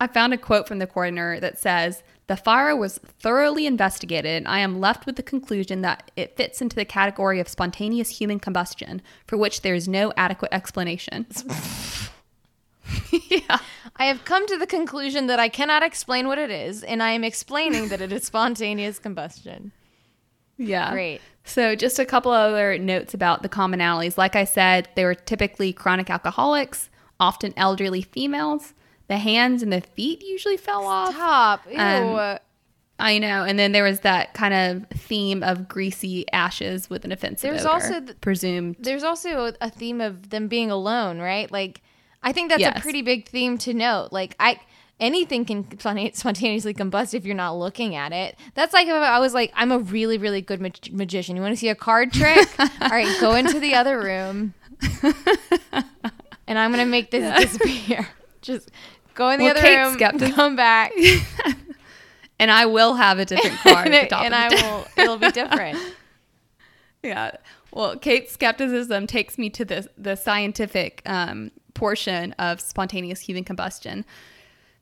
I 0.00 0.06
found 0.06 0.32
a 0.32 0.38
quote 0.38 0.68
from 0.68 0.78
the 0.78 0.87
coroner 0.87 1.40
that 1.40 1.58
says, 1.58 2.02
"The 2.28 2.37
fire 2.37 2.75
was 2.75 2.98
thoroughly 2.98 3.66
investigated, 3.66 4.30
and 4.30 4.48
I 4.48 4.60
am 4.60 4.80
left 4.80 5.06
with 5.06 5.16
the 5.16 5.22
conclusion 5.22 5.82
that 5.82 6.10
it 6.16 6.37
fits 6.37 6.62
into 6.62 6.76
the 6.76 6.84
category 6.84 7.40
of 7.40 7.48
spontaneous 7.48 8.18
human 8.18 8.38
combustion, 8.38 9.02
for 9.26 9.37
which 9.37 9.62
there 9.62 9.75
is 9.75 9.88
no 9.88 10.12
adequate 10.16 10.52
explanation." 10.52 11.26
yeah. 13.28 13.58
I 13.98 14.06
have 14.06 14.24
come 14.24 14.46
to 14.46 14.56
the 14.56 14.66
conclusion 14.66 15.26
that 15.26 15.40
I 15.40 15.48
cannot 15.48 15.82
explain 15.82 16.28
what 16.28 16.38
it 16.38 16.50
is, 16.50 16.84
and 16.84 17.02
I 17.02 17.10
am 17.10 17.24
explaining 17.24 17.88
that 17.88 18.00
it 18.00 18.12
is 18.12 18.24
spontaneous 18.24 18.98
combustion. 18.98 19.72
Yeah. 20.56 20.90
Great. 20.92 21.20
So, 21.44 21.74
just 21.74 21.98
a 21.98 22.04
couple 22.04 22.30
other 22.30 22.78
notes 22.78 23.14
about 23.14 23.42
the 23.42 23.48
commonalities. 23.48 24.18
Like 24.18 24.36
I 24.36 24.44
said, 24.44 24.88
they 24.96 25.04
were 25.04 25.14
typically 25.14 25.72
chronic 25.72 26.10
alcoholics, 26.10 26.90
often 27.18 27.54
elderly 27.56 28.02
females. 28.02 28.74
The 29.08 29.16
hands 29.16 29.62
and 29.62 29.72
the 29.72 29.80
feet 29.80 30.22
usually 30.22 30.58
fell 30.58 30.84
off. 30.86 31.14
Stop. 31.14 31.62
Ew. 31.70 31.78
Um, 31.78 32.38
I 32.98 33.18
know. 33.18 33.44
And 33.44 33.58
then 33.58 33.72
there 33.72 33.84
was 33.84 34.00
that 34.00 34.34
kind 34.34 34.52
of 34.52 34.98
theme 34.98 35.42
of 35.42 35.68
greasy 35.68 36.30
ashes 36.32 36.90
with 36.90 37.04
an 37.04 37.12
offensive 37.12 37.50
There's 37.50 37.64
odor, 37.64 37.72
also 37.72 38.00
th- 38.00 38.20
presumed. 38.20 38.76
There's 38.80 39.04
also 39.04 39.52
a 39.60 39.70
theme 39.70 40.00
of 40.00 40.30
them 40.30 40.48
being 40.48 40.70
alone, 40.70 41.18
right? 41.18 41.50
Like, 41.50 41.80
I 42.22 42.32
think 42.32 42.50
that's 42.50 42.62
a 42.78 42.80
pretty 42.80 43.02
big 43.02 43.28
theme 43.28 43.58
to 43.58 43.72
note. 43.75 44.08
Like, 44.12 44.34
I 44.40 44.60
anything 45.00 45.44
can 45.44 45.78
spontaneously 45.78 46.75
combust 46.75 47.14
if 47.14 47.25
you're 47.25 47.37
not 47.37 47.52
looking 47.52 47.94
at 47.94 48.12
it. 48.12 48.37
That's 48.54 48.72
like 48.72 48.88
if 48.88 48.92
I 48.92 49.18
was 49.20 49.32
like, 49.34 49.52
I'm 49.54 49.70
a 49.70 49.78
really, 49.78 50.18
really 50.18 50.40
good 50.40 50.60
mag- 50.60 50.92
magician. 50.92 51.37
You 51.37 51.42
want 51.42 51.52
to 51.52 51.56
see 51.56 51.68
a 51.68 51.75
card 51.76 52.12
trick? 52.12 52.48
All 52.80 52.88
right, 52.88 53.08
go 53.20 53.34
into 53.34 53.60
the 53.60 53.75
other 53.75 54.00
room, 54.00 54.54
and 56.46 56.58
I'm 56.58 56.70
gonna 56.70 56.87
make 56.87 57.10
this 57.10 57.38
disappear. 57.40 58.08
Just 58.42 58.70
go 59.14 59.30
in 59.30 59.38
the 59.38 59.44
Well, 59.46 59.52
other 59.52 59.60
Kate's 59.60 59.78
room, 59.87 59.94
skeptic- 59.94 60.34
come 60.34 60.56
back, 60.56 60.92
And 62.40 62.52
I 62.52 62.66
will 62.66 62.94
have 62.94 63.18
a 63.18 63.25
different 63.25 63.56
card 63.58 63.87
and, 63.87 63.94
at 63.96 64.02
the 64.02 64.14
top 64.14 64.25
and 64.25 64.32
of 64.32 64.40
I 64.40 64.48
will. 64.70 64.87
It'll 64.96 65.16
be 65.16 65.30
different. 65.32 65.76
Yeah. 67.02 67.32
Well, 67.72 67.96
Kate's 67.98 68.32
skepticism 68.32 69.06
takes 69.08 69.38
me 69.38 69.50
to 69.50 69.64
the 69.64 69.88
the 69.98 70.14
scientific 70.16 71.02
um, 71.04 71.50
portion 71.78 72.32
of 72.38 72.61
spontaneous 72.61 73.20
human 73.20 73.44
combustion. 73.44 74.04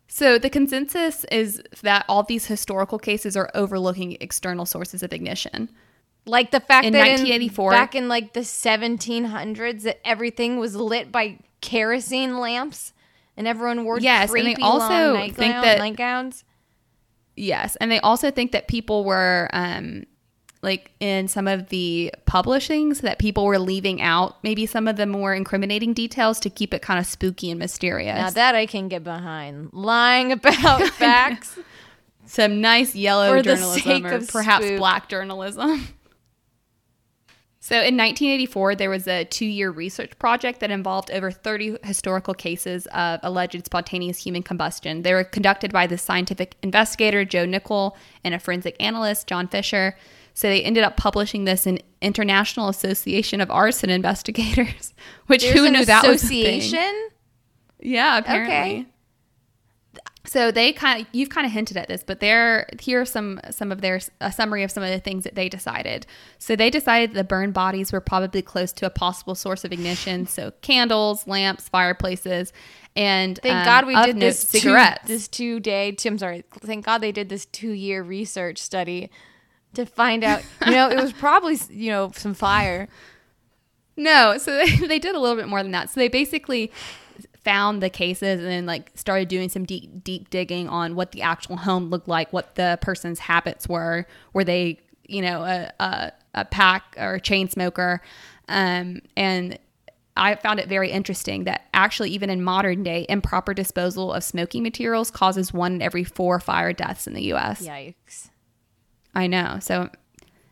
So 0.09 0.39
the 0.39 0.51
consensus 0.51 1.25
is 1.31 1.63
that 1.83 2.05
all 2.09 2.23
these 2.23 2.47
historical 2.47 2.99
cases 2.99 3.37
are 3.37 3.51
overlooking 3.55 4.17
external 4.21 4.65
sources 4.65 5.03
of 5.03 5.13
ignition. 5.13 5.69
Like 6.25 6.51
the 6.51 6.61
fact 6.61 6.87
In 6.87 6.93
that 6.95 7.09
1984 7.09 7.73
in, 7.73 7.79
back 7.79 7.95
in 7.95 8.09
like 8.09 8.33
the 8.33 8.41
1700s, 8.41 9.83
that 9.83 10.01
everything 10.07 10.59
was 10.59 10.75
lit 10.75 11.13
by 11.13 11.39
kerosene 11.61 12.39
lamps, 12.39 12.93
and 13.37 13.47
everyone 13.47 13.85
wore 13.85 13.99
Yes, 14.01 14.33
and 14.33 14.47
they 14.47 14.55
also 14.57 15.15
think 15.33 15.37
that- 15.37 15.79
nightgowns. 15.79 16.45
Yes, 17.37 17.77
and 17.77 17.91
they 17.91 18.01
also 18.01 18.31
think 18.31 18.53
that 18.53 18.67
people 18.67 19.05
were 19.05 19.51
um, 19.53 20.05
like 20.67 20.91
in 21.01 21.29
some 21.29 21.47
of 21.47 21.69
the 21.69 22.13
publishings 22.27 23.01
that 23.01 23.19
people 23.19 23.47
were 23.47 23.59
leaving 23.59 24.03
out 24.03 24.37
maybe 24.43 24.67
some 24.67 24.89
of 24.89 24.97
the 24.97 25.07
more 25.07 25.33
incriminating 25.33 25.95
details 25.95 26.41
to 26.41 26.51
keep 26.51 26.75
it 26.75 26.83
kind 26.83 26.99
of 26.99 27.07
spooky 27.07 27.51
and 27.51 27.59
mysterious. 27.59 28.19
Now 28.19 28.31
that 28.31 28.55
I 28.55 28.67
can 28.67 28.89
get 28.89 29.05
behind, 29.05 29.71
lying 29.73 30.33
about 30.33 30.83
facts. 30.95 31.59
some 32.27 32.61
nice 32.61 32.95
yellow 32.95 33.29
For 33.31 33.43
the 33.43 33.55
journalism 33.55 33.83
sake 33.83 34.05
or 34.05 34.15
of 34.17 34.29
perhaps 34.29 34.67
spook. 34.67 34.79
black 34.79 35.09
journalism. 35.09 35.87
So 37.61 37.75
in 37.75 37.97
1984, 37.97 38.77
there 38.77 38.91
was 38.91 39.09
a 39.09 39.25
two-year 39.25 39.73
research 39.73 40.17
project 40.21 40.61
that 40.61 40.71
involved 40.71 41.11
over 41.11 41.33
30 41.33 41.79
historical 41.83 42.33
cases 42.33 42.87
of 42.95 43.19
alleged 43.25 43.65
spontaneous 43.67 44.19
human 44.19 44.45
combustion. 44.45 45.03
They 45.03 45.13
were 45.13 45.25
conducted 45.25 45.73
by 45.73 45.89
the 45.89 45.99
scientific 45.99 46.55
investigator 46.63 47.25
Joe 47.25 47.45
Nickell 47.45 47.97
and 48.23 48.35
a 48.35 48.39
forensic 48.39 48.77
analyst 48.79 49.27
John 49.27 49.49
Fischer. 49.49 49.97
So 50.37 50.49
they 50.49 50.63
ended 50.63 50.85
up 50.85 50.99
publishing 50.99 51.47
this 51.47 51.67
in 51.67 51.81
International 52.03 52.69
Association 52.69 53.41
of 53.41 53.51
Arson 53.51 53.89
Investigators, 53.89 54.93
which 55.29 55.43
There's 55.43 55.55
who 55.55 55.71
knew 55.71 55.83
that 55.87 56.07
was 56.07 56.23
association. 56.23 57.09
Yeah, 57.81 58.19
apparently. 58.19 58.55
Okay. 58.55 58.87
So 60.27 60.51
they 60.51 60.75
kind 60.75 61.01
of 61.01 61.07
you've 61.13 61.31
kind 61.31 61.47
of 61.47 61.53
hinted 61.55 61.79
at 61.79 61.89
this, 61.89 62.03
but 62.03 62.21
there 62.21 62.69
here 62.81 63.01
are 63.01 63.07
some 63.07 63.41
some 63.51 63.73
of 63.73 63.81
their 63.81 63.99
a 64.21 64.31
summary 64.31 64.63
of 64.63 64.71
some 64.71 64.83
of 64.83 64.91
the 64.91 65.01
things 65.01 65.25
that 65.25 65.37
they 65.37 65.49
decided. 65.49 66.07
So 66.39 66.55
they 66.55 66.69
decided 66.69 67.15
the 67.15 67.25
burned 67.25 67.55
bodies 67.55 67.91
were 67.91 68.03
probably 68.03 68.43
close 68.43 68.75
to 68.75 68.87
a 68.87 68.91
possible 68.91 69.35
source 69.35 69.65
of 69.65 69.73
ignition. 69.73 70.27
So 70.27 70.53
candles, 70.61 71.27
lamps, 71.27 71.67
fireplaces, 71.71 72.53
and 72.95 73.39
Thank 73.43 73.55
um, 73.55 73.65
God 73.65 73.87
we 73.87 73.95
did 74.05 74.21
this 74.21 74.45
two- 74.45 74.59
cigarettes. 74.59 75.09
this 75.09 75.29
two 75.29 75.61
day. 75.61 75.97
I'm 76.05 76.19
sorry. 76.19 76.45
Thank 76.61 76.85
God 76.85 76.99
they 76.99 77.13
did 77.13 77.31
this 77.31 77.47
two 77.47 77.71
year 77.73 78.03
research 78.03 78.59
study 78.59 79.11
to 79.77 79.87
find 79.87 80.25
out. 80.25 80.43
You 80.65 80.73
know, 80.73 80.91
it 80.91 81.01
was 81.01 81.13
probably 81.27 81.59
you 81.71 81.91
know 81.91 82.13
some 82.15 82.35
fire. 82.35 82.89
No, 83.97 84.37
so 84.39 84.57
they, 84.57 84.77
they 84.87 84.99
did 84.99 85.15
a 85.15 85.21
little 85.21 85.37
bit 85.37 85.49
more 85.49 85.63
than 85.63 85.73
that. 85.73 85.91
So 85.91 86.01
they 86.01 86.09
basically 86.09 86.71
found 87.43 87.81
the 87.81 87.89
cases 87.89 88.41
and 88.41 88.49
then 88.49 88.67
like 88.67 88.91
started 88.95 89.29
doing 89.29 89.49
some 89.49 89.65
deep 89.65 90.03
deep 90.03 90.31
digging 90.31 90.69
on 90.69 90.97
what 90.97 91.13
the 91.13 91.23
actual 91.23 91.57
home 91.57 91.91
looked 91.91 92.09
like, 92.09 92.33
what 92.33 92.57
the 92.57 92.79
person's 92.83 93.21
habits 93.21 93.69
were. 93.69 94.07
Were 94.33 94.45
they, 94.45 94.81
you 95.07 95.23
know, 95.23 95.43
a 95.43 95.73
a, 95.81 96.13
a 96.35 96.45
pack 96.45 96.97
or 96.99 97.15
a 97.15 97.21
chain 97.21 97.49
smoker? 97.49 98.03
Um, 98.49 99.01
and 99.17 99.59
I 100.17 100.35
found 100.37 100.61
it 100.61 100.69
very 100.69 100.91
interesting 100.91 101.45
that 101.45 101.67
actually, 101.75 102.11
even 102.11 102.31
in 102.31 102.43
modern 102.43 102.83
day, 102.83 103.05
improper 103.09 103.53
disposal 103.53 104.13
of 104.13 104.25
smoking 104.25 104.63
materials 104.63 105.11
causes 105.11 105.53
one 105.53 105.75
in 105.75 105.83
every 105.83 106.05
four 106.05 106.41
fire 106.41 106.73
deaths 106.73 107.07
in 107.07 107.15
the 107.15 107.25
U.S. 107.25 107.67
Yikes. 107.67 108.31
I 109.17 109.27
know. 109.27 109.59
So, 109.61 109.89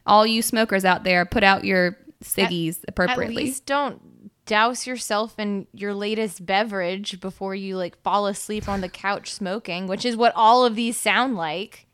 all 0.07 0.27
you 0.27 0.41
smokers 0.41 0.85
out 0.85 1.05
there, 1.05 1.27
put 1.27 1.45
out 1.45 1.65
your 1.65 1.99
ciggies 2.23 2.79
At 2.83 2.89
appropriately. 2.89 3.37
least 3.37 3.67
don't 3.67 4.01
douse 4.47 4.87
yourself 4.87 5.39
in 5.39 5.67
your 5.73 5.95
latest 5.95 6.45
beverage 6.45 7.21
before 7.21 7.55
you 7.55 7.77
like 7.77 8.01
fall 8.03 8.27
asleep 8.27 8.69
on 8.69 8.81
the 8.81 8.89
couch 8.89 9.33
smoking, 9.33 9.87
which 9.87 10.05
is 10.05 10.17
what 10.17 10.33
all 10.35 10.65
of 10.65 10.77
these 10.77 10.97
sound 10.97 11.37
like. 11.37 11.87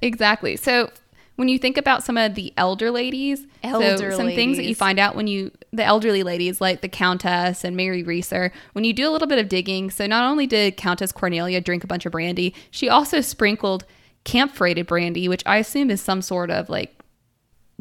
Exactly. 0.00 0.56
So 0.56 0.90
when 1.36 1.48
you 1.48 1.58
think 1.58 1.76
about 1.76 2.02
some 2.02 2.16
of 2.16 2.34
the 2.34 2.52
elder 2.56 2.90
ladies, 2.90 3.46
Elder 3.62 4.10
so 4.12 4.16
some 4.16 4.28
things 4.28 4.56
that 4.56 4.64
you 4.64 4.74
find 4.74 4.98
out 4.98 5.16
when 5.16 5.26
you 5.26 5.50
the 5.70 5.84
elderly 5.84 6.22
ladies 6.22 6.62
like 6.62 6.80
the 6.80 6.88
Countess 6.88 7.62
and 7.62 7.76
Mary 7.76 8.02
Reeser, 8.02 8.52
when 8.72 8.84
you 8.84 8.94
do 8.94 9.08
a 9.08 9.12
little 9.12 9.28
bit 9.28 9.38
of 9.38 9.48
digging, 9.48 9.90
so 9.90 10.06
not 10.06 10.24
only 10.30 10.46
did 10.46 10.78
Countess 10.78 11.12
Cornelia 11.12 11.60
drink 11.60 11.84
a 11.84 11.86
bunch 11.86 12.06
of 12.06 12.12
brandy, 12.12 12.54
she 12.70 12.88
also 12.88 13.20
sprinkled 13.20 13.84
camphorated 14.26 14.86
brandy, 14.86 15.28
which 15.28 15.42
I 15.46 15.56
assume 15.56 15.90
is 15.90 16.02
some 16.02 16.20
sort 16.20 16.50
of 16.50 16.68
like 16.68 17.00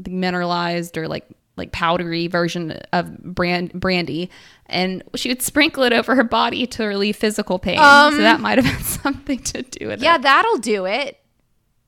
mineralized 0.07 0.97
or 0.97 1.07
like 1.07 1.25
like 1.57 1.71
powdery 1.71 2.27
version 2.27 2.71
of 2.91 3.17
brand 3.23 3.71
brandy 3.73 4.29
and 4.65 5.01
she 5.15 5.29
would 5.29 5.41
sprinkle 5.41 5.83
it 5.83 5.93
over 5.93 6.13
her 6.13 6.23
body 6.23 6.67
to 6.67 6.83
relieve 6.83 7.15
physical 7.15 7.57
pain 7.59 7.79
Um, 7.79 8.13
so 8.15 8.21
that 8.21 8.41
might 8.41 8.57
have 8.57 8.65
had 8.65 8.85
something 9.03 9.39
to 9.39 9.61
do 9.61 9.87
with 9.87 10.01
Yeah, 10.01 10.15
it 10.15 10.17
yeah 10.17 10.17
that'll 10.17 10.57
do 10.57 10.85
it. 10.85 11.17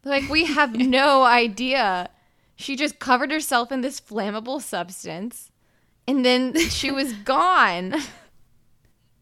Like 0.05 0.29
we 0.29 0.45
have 0.45 0.73
no 0.77 1.23
idea. 1.23 2.09
She 2.55 2.75
just 2.77 2.97
covered 2.99 3.29
herself 3.31 3.71
in 3.71 3.81
this 3.81 3.99
flammable 3.99 4.61
substance 4.61 5.51
and 6.07 6.25
then 6.25 6.55
she 6.69 6.89
was 6.91 7.13
gone. 7.13 7.95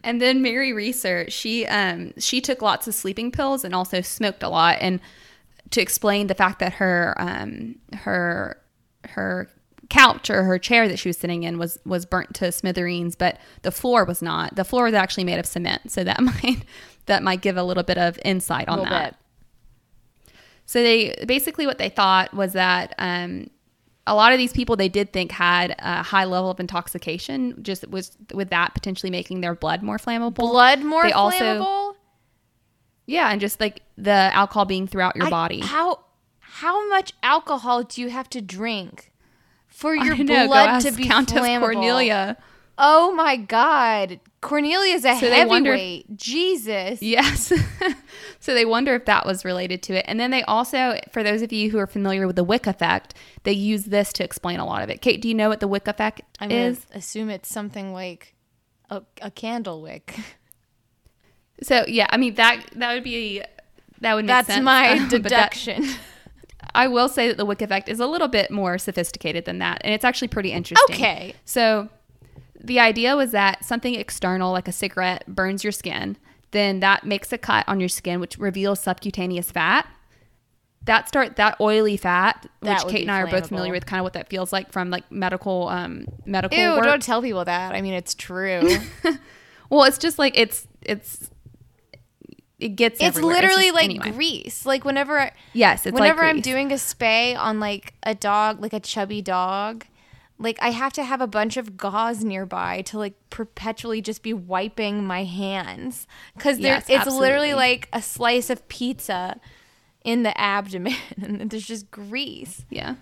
And 0.05 0.21
then 0.21 0.41
Mary 0.41 0.71
Reeser, 0.71 1.29
she 1.29 1.65
um 1.65 2.13
she 2.17 2.39
took 2.39 2.61
lots 2.61 2.87
of 2.87 2.93
sleeping 2.93 3.31
pills 3.31 3.65
and 3.65 3.75
also 3.75 4.01
smoked 4.01 4.43
a 4.43 4.49
lot. 4.49 4.77
And 4.79 5.01
to 5.71 5.81
explain 5.81 6.27
the 6.27 6.35
fact 6.35 6.59
that 6.59 6.73
her 6.73 7.15
um 7.17 7.75
her 7.93 8.61
her 9.09 9.49
couch 9.89 10.29
or 10.29 10.43
her 10.43 10.57
chair 10.57 10.87
that 10.87 10.99
she 10.99 11.09
was 11.09 11.17
sitting 11.17 11.43
in 11.43 11.57
was 11.57 11.79
was 11.85 12.05
burnt 12.05 12.35
to 12.35 12.51
smithereens, 12.51 13.15
but 13.15 13.39
the 13.63 13.71
floor 13.71 14.05
was 14.05 14.21
not. 14.21 14.55
The 14.55 14.63
floor 14.63 14.85
was 14.85 14.93
actually 14.93 15.23
made 15.23 15.39
of 15.39 15.45
cement, 15.45 15.91
so 15.91 16.03
that 16.03 16.21
might 16.43 16.63
that 17.07 17.23
might 17.23 17.41
give 17.41 17.57
a 17.57 17.63
little 17.63 17.83
bit 17.83 17.97
of 17.97 18.19
insight 18.23 18.67
on 18.69 18.83
that. 18.83 19.11
bit. 19.11 20.35
So 20.67 20.81
they 20.81 21.15
basically 21.25 21.67
what 21.67 21.77
they 21.77 21.89
thought 21.89 22.33
was 22.33 22.53
that 22.53 22.93
um, 22.97 23.49
a 24.07 24.13
lot 24.15 24.31
of 24.31 24.37
these 24.37 24.53
people 24.53 24.75
they 24.75 24.89
did 24.89 25.11
think 25.11 25.31
had 25.31 25.75
a 25.79 26.03
high 26.03 26.25
level 26.25 26.51
of 26.51 26.59
intoxication, 26.59 27.61
just 27.63 27.87
was 27.89 28.15
with 28.33 28.49
that 28.51 28.73
potentially 28.73 29.09
making 29.09 29.41
their 29.41 29.55
blood 29.55 29.81
more 29.81 29.97
flammable. 29.97 30.35
Blood 30.35 30.83
more 30.83 31.03
They 31.03 31.11
also- 31.11 31.37
flammable? 31.63 31.95
Yeah, 33.07 33.29
and 33.31 33.39
just 33.41 33.59
like 33.59 33.81
the 33.97 34.11
alcohol 34.11 34.65
being 34.65 34.87
throughout 34.87 35.15
your 35.15 35.27
I- 35.27 35.29
body. 35.29 35.59
How 35.61 35.99
how 36.39 36.87
much 36.89 37.11
alcohol 37.21 37.83
do 37.83 38.01
you 38.01 38.09
have 38.09 38.29
to 38.29 38.41
drink 38.41 39.11
for 39.67 39.93
your 39.93 40.15
know, 40.15 40.47
blood 40.47 40.81
to 40.81 40.91
be 40.91 41.05
Countess 41.05 41.37
flammable? 41.39 41.59
Cornelia. 41.73 42.37
Oh 42.77 43.13
my 43.13 43.37
god. 43.37 44.19
Cornelia's 44.41 45.05
a 45.05 45.15
So 45.19 45.47
wonder- 45.47 45.71
heavyweight. 45.71 46.17
Jesus. 46.17 47.01
Yes. 47.01 47.51
so 48.39 48.53
they 48.53 48.65
wonder 48.65 48.93
if 48.93 49.05
that 49.05 49.25
was 49.25 49.43
related 49.45 49.81
to 49.83 49.93
it. 49.97 50.05
And 50.07 50.19
then 50.19 50.29
they 50.31 50.43
also, 50.43 50.99
for 51.11 51.23
those 51.23 51.41
of 51.41 51.51
you 51.51 51.71
who 51.71 51.79
are 51.79 51.87
familiar 51.87 52.27
with 52.27 52.35
the 52.35 52.43
Wick 52.43 52.67
effect, 52.67 53.15
they 53.43 53.53
use 53.53 53.85
this 53.85 54.13
to 54.13 54.23
explain 54.23 54.59
a 54.59 54.65
lot 54.65 54.83
of 54.83 54.89
it. 54.89 55.01
Kate, 55.01 55.21
do 55.21 55.27
you 55.27 55.33
know 55.33 55.49
what 55.49 55.61
the 55.61 55.67
Wick 55.67 55.87
effect 55.87 56.21
I'm 56.39 56.51
is? 56.51 56.85
assume 56.93 57.29
it's 57.29 57.49
something 57.49 57.91
like 57.93 58.35
a, 58.89 59.01
a 59.21 59.31
candle 59.31 59.81
wick. 59.81 60.15
So 61.63 61.85
yeah, 61.87 62.07
I 62.09 62.17
mean 62.17 62.35
that 62.35 62.61
that 62.75 62.93
would 62.93 63.03
be 63.03 63.41
that 64.01 64.13
would 64.13 64.25
make 64.25 64.27
That's 64.27 64.47
sense. 64.47 64.63
my 64.63 64.89
Um, 64.97 65.09
that- 65.09 65.23
deduction. 65.23 65.85
I 66.73 66.87
will 66.87 67.07
say 67.07 67.29
that 67.29 67.37
the 67.37 67.45
Wick 67.45 67.61
effect 67.61 67.87
is 67.87 67.99
a 68.01 68.07
little 68.07 68.27
bit 68.27 68.51
more 68.51 68.77
sophisticated 68.77 69.45
than 69.45 69.59
that, 69.59 69.79
and 69.85 69.93
it's 69.93 70.03
actually 70.03 70.27
pretty 70.27 70.51
interesting. 70.51 70.93
Okay. 70.95 71.33
So 71.45 71.87
the 72.65 72.79
idea 72.79 73.15
was 73.15 73.31
that 73.31 73.63
something 73.65 73.95
external, 73.95 74.51
like 74.51 74.67
a 74.67 74.71
cigarette, 74.71 75.23
burns 75.27 75.63
your 75.63 75.71
skin. 75.71 76.17
Then 76.51 76.79
that 76.79 77.05
makes 77.05 77.31
a 77.33 77.37
cut 77.37 77.67
on 77.67 77.79
your 77.79 77.89
skin, 77.89 78.19
which 78.19 78.37
reveals 78.37 78.79
subcutaneous 78.79 79.51
fat. 79.51 79.87
That 80.83 81.07
start 81.07 81.35
that 81.37 81.57
oily 81.59 81.97
fat, 81.97 82.45
That 82.61 82.85
which 82.85 82.93
Kate 82.93 83.01
and 83.01 83.11
I 83.11 83.21
are 83.21 83.27
both 83.27 83.47
familiar 83.47 83.71
with, 83.71 83.85
kind 83.87 83.99
of 83.99 84.03
what 84.03 84.13
that 84.13 84.29
feels 84.29 84.53
like 84.53 84.71
from 84.71 84.91
like 84.91 85.11
medical 85.11 85.67
um 85.69 86.05
medical 86.25 86.57
Ew, 86.57 86.73
work. 86.73 86.83
don't 86.83 87.01
tell 87.01 87.21
people 87.23 87.43
that. 87.43 87.73
I 87.73 87.81
mean, 87.81 87.93
it's 87.93 88.13
true. 88.15 88.61
Well, 89.69 89.83
it's 89.85 89.97
just 89.97 90.19
like 90.19 90.37
it's 90.37 90.67
it's 90.83 91.27
it 92.59 92.69
gets. 92.75 92.99
It's 92.99 93.17
everywhere. 93.17 93.35
literally 93.35 93.63
just- 93.65 93.73
like 93.75 93.85
anyway. 93.85 94.11
grease. 94.11 94.65
Like 94.65 94.85
whenever 94.85 95.31
Yes, 95.53 95.87
it's 95.87 95.93
whenever 95.95 96.21
like 96.21 96.35
I'm 96.35 96.41
doing 96.41 96.71
a 96.71 96.75
spay 96.75 97.35
on 97.35 97.59
like 97.59 97.95
a 98.03 98.13
dog, 98.13 98.61
like 98.61 98.73
a 98.73 98.79
chubby 98.79 99.23
dog, 99.23 99.85
like 100.37 100.57
I 100.61 100.69
have 100.71 100.91
to 100.93 101.03
have 101.03 101.21
a 101.21 101.27
bunch 101.27 101.55
of 101.57 101.77
gauze 101.77 102.23
nearby 102.23 102.81
to 102.83 102.97
like 102.97 103.13
perpetually 103.29 104.01
just 104.01 104.21
be 104.21 104.33
wiping 104.33 105.05
my 105.05 105.23
hands 105.23 106.07
because 106.35 106.59
Yes, 106.59 106.85
it's 106.89 107.07
literally 107.07 107.53
like 107.53 107.87
a 107.93 108.01
slice 108.01 108.49
of 108.49 108.67
pizza 108.67 109.39
in 110.03 110.23
the 110.23 110.39
abdomen 110.39 110.93
and 111.21 111.49
there's 111.49 111.65
just 111.65 111.89
grease. 111.89 112.65
Yeah. 112.69 112.95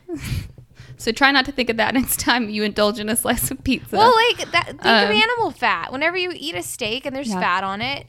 so 0.97 1.11
try 1.11 1.31
not 1.31 1.45
to 1.45 1.51
think 1.51 1.69
of 1.69 1.77
that 1.77 1.93
next 1.99 2.19
time 2.19 2.49
you 2.49 2.63
indulge 2.63 2.99
in 2.99 3.09
a 3.09 3.15
slice 3.15 3.49
of 3.51 3.63
pizza. 3.63 3.95
Well, 3.97 4.13
like 4.15 4.51
that. 4.51 4.65
Think 4.67 4.81
of 4.85 5.09
Um, 5.09 5.15
animal 5.15 5.51
fat. 5.51 5.91
Whenever 5.91 6.17
you 6.17 6.31
eat 6.35 6.55
a 6.55 6.63
steak 6.63 7.05
and 7.05 7.15
there's 7.15 7.29
Yeah. 7.29 7.39
fat 7.39 7.63
on 7.63 7.81
it, 7.81 8.05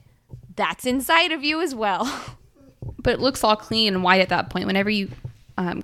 that's 0.54 0.84
inside 0.84 1.32
of 1.32 1.42
you 1.42 1.60
as 1.62 1.74
well. 1.74 2.04
but 3.02 3.14
it 3.14 3.20
looks 3.20 3.42
all 3.42 3.56
clean 3.56 3.94
and 3.94 4.02
white 4.04 4.20
at 4.20 4.28
that 4.28 4.50
point. 4.50 4.66
Whenever 4.66 4.90
you 4.90 5.10
um, 5.56 5.82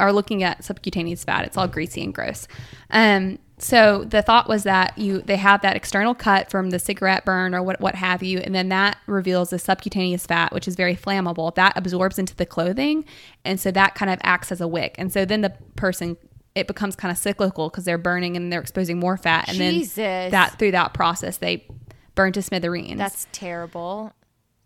are 0.00 0.12
looking 0.12 0.42
at 0.42 0.64
subcutaneous 0.64 1.24
fat, 1.24 1.44
it's 1.44 1.56
all 1.56 1.68
greasy 1.68 2.02
and 2.02 2.14
gross. 2.14 2.46
Um, 2.90 3.38
so 3.58 4.04
the 4.04 4.22
thought 4.22 4.48
was 4.48 4.62
that 4.62 4.96
you 4.96 5.20
they 5.20 5.36
have 5.36 5.62
that 5.62 5.74
external 5.74 6.14
cut 6.14 6.50
from 6.50 6.70
the 6.70 6.78
cigarette 6.78 7.24
burn 7.24 7.54
or 7.54 7.62
what 7.62 7.80
what 7.80 7.96
have 7.96 8.22
you, 8.22 8.38
and 8.38 8.54
then 8.54 8.68
that 8.68 8.98
reveals 9.06 9.50
the 9.50 9.58
subcutaneous 9.58 10.26
fat, 10.26 10.52
which 10.52 10.68
is 10.68 10.76
very 10.76 10.94
flammable. 10.94 11.54
That 11.54 11.76
absorbs 11.76 12.18
into 12.18 12.36
the 12.36 12.46
clothing, 12.46 13.04
and 13.44 13.58
so 13.58 13.70
that 13.72 13.94
kind 13.94 14.10
of 14.10 14.20
acts 14.22 14.52
as 14.52 14.60
a 14.60 14.68
wick. 14.68 14.94
And 14.98 15.12
so 15.12 15.24
then 15.24 15.40
the 15.40 15.50
person 15.76 16.16
it 16.54 16.66
becomes 16.66 16.96
kind 16.96 17.12
of 17.12 17.18
cyclical 17.18 17.68
because 17.68 17.84
they're 17.84 17.98
burning 17.98 18.36
and 18.36 18.52
they're 18.52 18.60
exposing 18.60 18.98
more 18.98 19.16
fat, 19.16 19.48
and 19.48 19.58
Jesus. 19.58 19.94
then 19.94 20.30
that 20.30 20.58
through 20.58 20.72
that 20.72 20.94
process 20.94 21.38
they 21.38 21.66
burn 22.14 22.32
to 22.32 22.42
smithereens. 22.42 22.98
That's 22.98 23.26
terrible, 23.32 24.12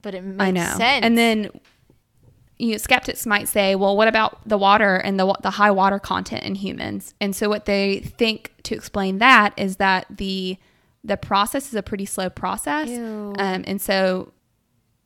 but 0.02 0.14
it 0.14 0.22
makes 0.22 0.42
I 0.42 0.50
know. 0.50 0.74
sense. 0.76 1.04
And 1.04 1.16
then 1.16 1.50
you 2.62 2.70
know, 2.70 2.76
skeptics 2.76 3.26
might 3.26 3.48
say, 3.48 3.74
well, 3.74 3.96
what 3.96 4.06
about 4.06 4.38
the 4.48 4.56
water 4.56 4.94
and 4.94 5.18
the, 5.18 5.34
the 5.42 5.50
high 5.50 5.72
water 5.72 5.98
content 5.98 6.44
in 6.44 6.54
humans? 6.54 7.12
And 7.20 7.34
so 7.34 7.48
what 7.48 7.64
they 7.64 7.98
think 7.98 8.52
to 8.62 8.74
explain 8.76 9.18
that 9.18 9.52
is 9.56 9.76
that 9.76 10.06
the 10.08 10.56
the 11.02 11.16
process 11.16 11.66
is 11.66 11.74
a 11.74 11.82
pretty 11.82 12.04
slow 12.06 12.30
process. 12.30 12.88
Um, 12.88 13.34
and 13.66 13.82
so 13.82 14.32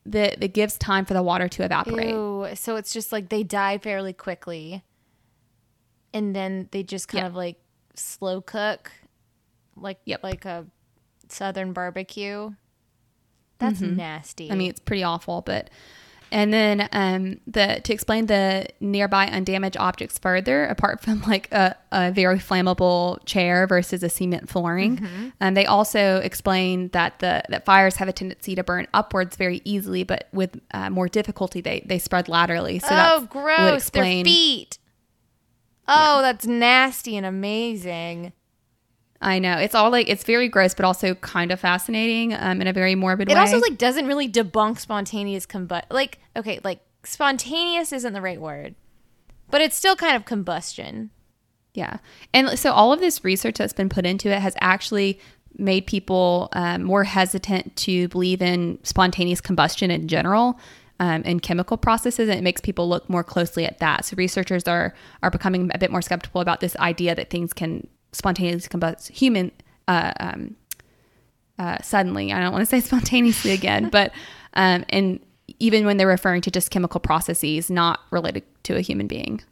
the 0.05 0.45
it 0.45 0.53
gives 0.53 0.77
time 0.77 1.07
for 1.07 1.15
the 1.15 1.23
water 1.23 1.49
to 1.49 1.65
evaporate. 1.65 2.11
Ew. 2.11 2.49
So 2.57 2.77
it's 2.77 2.93
just 2.93 3.11
like 3.11 3.31
they 3.31 3.43
die 3.43 3.79
fairly 3.79 4.13
quickly, 4.13 4.85
and 6.13 6.37
then 6.37 6.69
they 6.73 6.83
just 6.83 7.09
kind 7.09 7.23
Yeah. 7.23 7.29
of 7.29 7.35
like 7.35 7.57
slow 7.95 8.43
cook, 8.43 8.93
like 9.77 9.99
Yep. 10.05 10.23
like 10.23 10.45
a 10.45 10.67
southern 11.31 11.73
barbecue. 11.73 12.51
That's 13.59 13.81
nasty. 13.81 14.45
Mm-hmm. 14.45 14.53
I 14.53 14.57
mean, 14.57 14.69
it's 14.71 14.81
pretty 14.81 15.03
awful, 15.05 15.41
but 15.41 15.71
and 16.33 16.53
then 16.53 16.89
um, 16.93 17.41
the 17.47 17.81
to 17.85 17.93
explain 17.93 18.27
the 18.27 18.67
nearby 18.81 19.27
undamaged 19.27 19.77
objects 19.77 20.19
further, 20.19 20.65
apart 20.67 21.01
from 21.01 21.23
like 21.23 21.51
a, 21.53 21.77
a 21.93 22.11
very 22.13 22.39
flammable 22.39 23.25
chair 23.25 23.67
versus 23.67 24.03
a 24.03 24.09
cement 24.09 24.49
flooring, 24.49 25.33
um, 25.41 25.55
they 25.55 25.67
also 25.67 26.19
explain 26.19 26.89
that 26.89 27.19
the 27.21 27.43
that 27.49 27.65
fires 27.65 27.97
have 27.97 28.09
a 28.09 28.13
tendency 28.13 28.55
to 28.55 28.63
burn 28.65 28.87
upwards 28.93 29.37
very 29.37 29.61
easily, 29.65 30.03
but 30.03 30.29
with 30.33 30.61
uh, 30.73 30.91
more 30.91 31.09
difficulty 31.09 31.61
they 31.61 31.83
they 31.87 31.99
spread 31.99 32.29
laterally. 32.29 32.79
So 32.81 32.89
oh, 32.91 33.27
gross! 33.31 33.83
explain- 33.83 34.25
Their 34.25 34.33
feet. 34.33 34.79
Oh, 35.89 36.21
that's 36.23 36.47
nasty 36.47 37.17
and 37.17 37.25
amazing. 37.25 38.33
I 39.21 39.39
know 39.39 39.57
it's 39.57 39.75
all 39.75 39.91
like 39.91 40.09
it's 40.09 40.25
very 40.25 40.49
gross, 40.49 40.75
but 40.75 40.85
also 40.85 41.15
kind 41.15 41.51
of 41.51 41.61
fascinating 41.61 42.35
um, 42.35 42.61
in 42.61 42.67
a 42.67 42.73
very 42.73 42.95
morbid 42.95 43.31
It 43.31 43.35
way. 43.35 43.41
It 43.41 43.43
also 43.43 43.59
like 43.59 43.79
doesn't 43.79 44.07
really 44.07 44.29
debunk 44.29 44.79
spontaneous 44.79 45.47
combustion. 45.47 45.89
Like, 45.91 46.19
okay, 46.37 46.61
like 46.65 46.81
spontaneous 47.05 47.93
isn't 47.93 48.13
the 48.13 48.21
right 48.21 48.41
word, 48.41 48.75
but 49.51 49.61
it's 49.61 49.77
still 49.77 49.97
kind 49.97 50.17
of 50.17 50.25
combustion. 50.25 51.11
Yeah. 51.75 51.99
And 52.33 52.59
so 52.59 52.73
all 52.73 52.93
of 52.93 53.01
this 53.01 53.25
research 53.25 53.57
that's 53.59 53.73
been 53.73 53.89
put 53.89 54.07
into 54.07 54.31
it 54.31 54.41
has 54.41 54.57
actually 54.61 55.21
made 55.59 55.87
people 55.87 56.49
um, 56.53 56.83
more 56.83 57.05
hesitant 57.05 57.77
to 57.77 58.09
believe 58.09 58.43
in 58.43 58.79
spontaneous 58.83 59.41
combustion 59.41 59.91
in 59.91 60.09
general 60.09 60.59
um, 61.01 61.23
and 61.25 61.43
chemical 61.43 61.77
processes. 61.77 62.29
And 62.29 62.39
it 62.39 62.43
makes 62.43 62.61
people 62.61 62.89
look 62.89 63.09
more 63.09 63.25
closely 63.25 63.65
at 63.67 63.79
that. 63.79 64.05
So 64.05 64.15
researchers 64.17 64.65
are, 64.65 64.95
are 65.23 65.31
becoming 65.31 65.71
a 65.75 65.79
bit 65.79 65.91
more 65.91 66.03
skeptical 66.03 66.41
about 66.41 66.61
this 66.61 66.77
idea 66.77 67.15
that 67.15 67.31
things 67.31 67.53
can 67.53 67.87
spontaneously 68.17 68.69
combust 68.69 69.11
human 69.11 69.53
uh, 69.89 70.13
um, 70.21 70.57
uh, 71.59 71.79
suddenly. 71.83 72.33
I 72.33 72.41
don't 72.41 72.53
want 72.53 72.63
to 72.63 72.67
say 72.67 72.81
spontaneously 72.87 73.53
again, 73.53 73.89
but 73.93 74.13
um, 74.55 74.85
and 74.89 75.21
even 75.59 75.87
when 75.87 75.97
they're 75.97 76.07
referring 76.07 76.43
to 76.43 76.51
just 76.51 76.71
chemical 76.71 77.01
processes 77.01 77.71
not 77.71 78.01
related 78.11 78.43
to 78.65 78.77
a 78.77 78.81
human 78.81 79.07
being. 79.07 79.43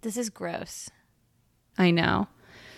This 0.00 0.16
is 0.16 0.30
gross. 0.30 0.90
I 1.78 1.90
know. 1.90 2.28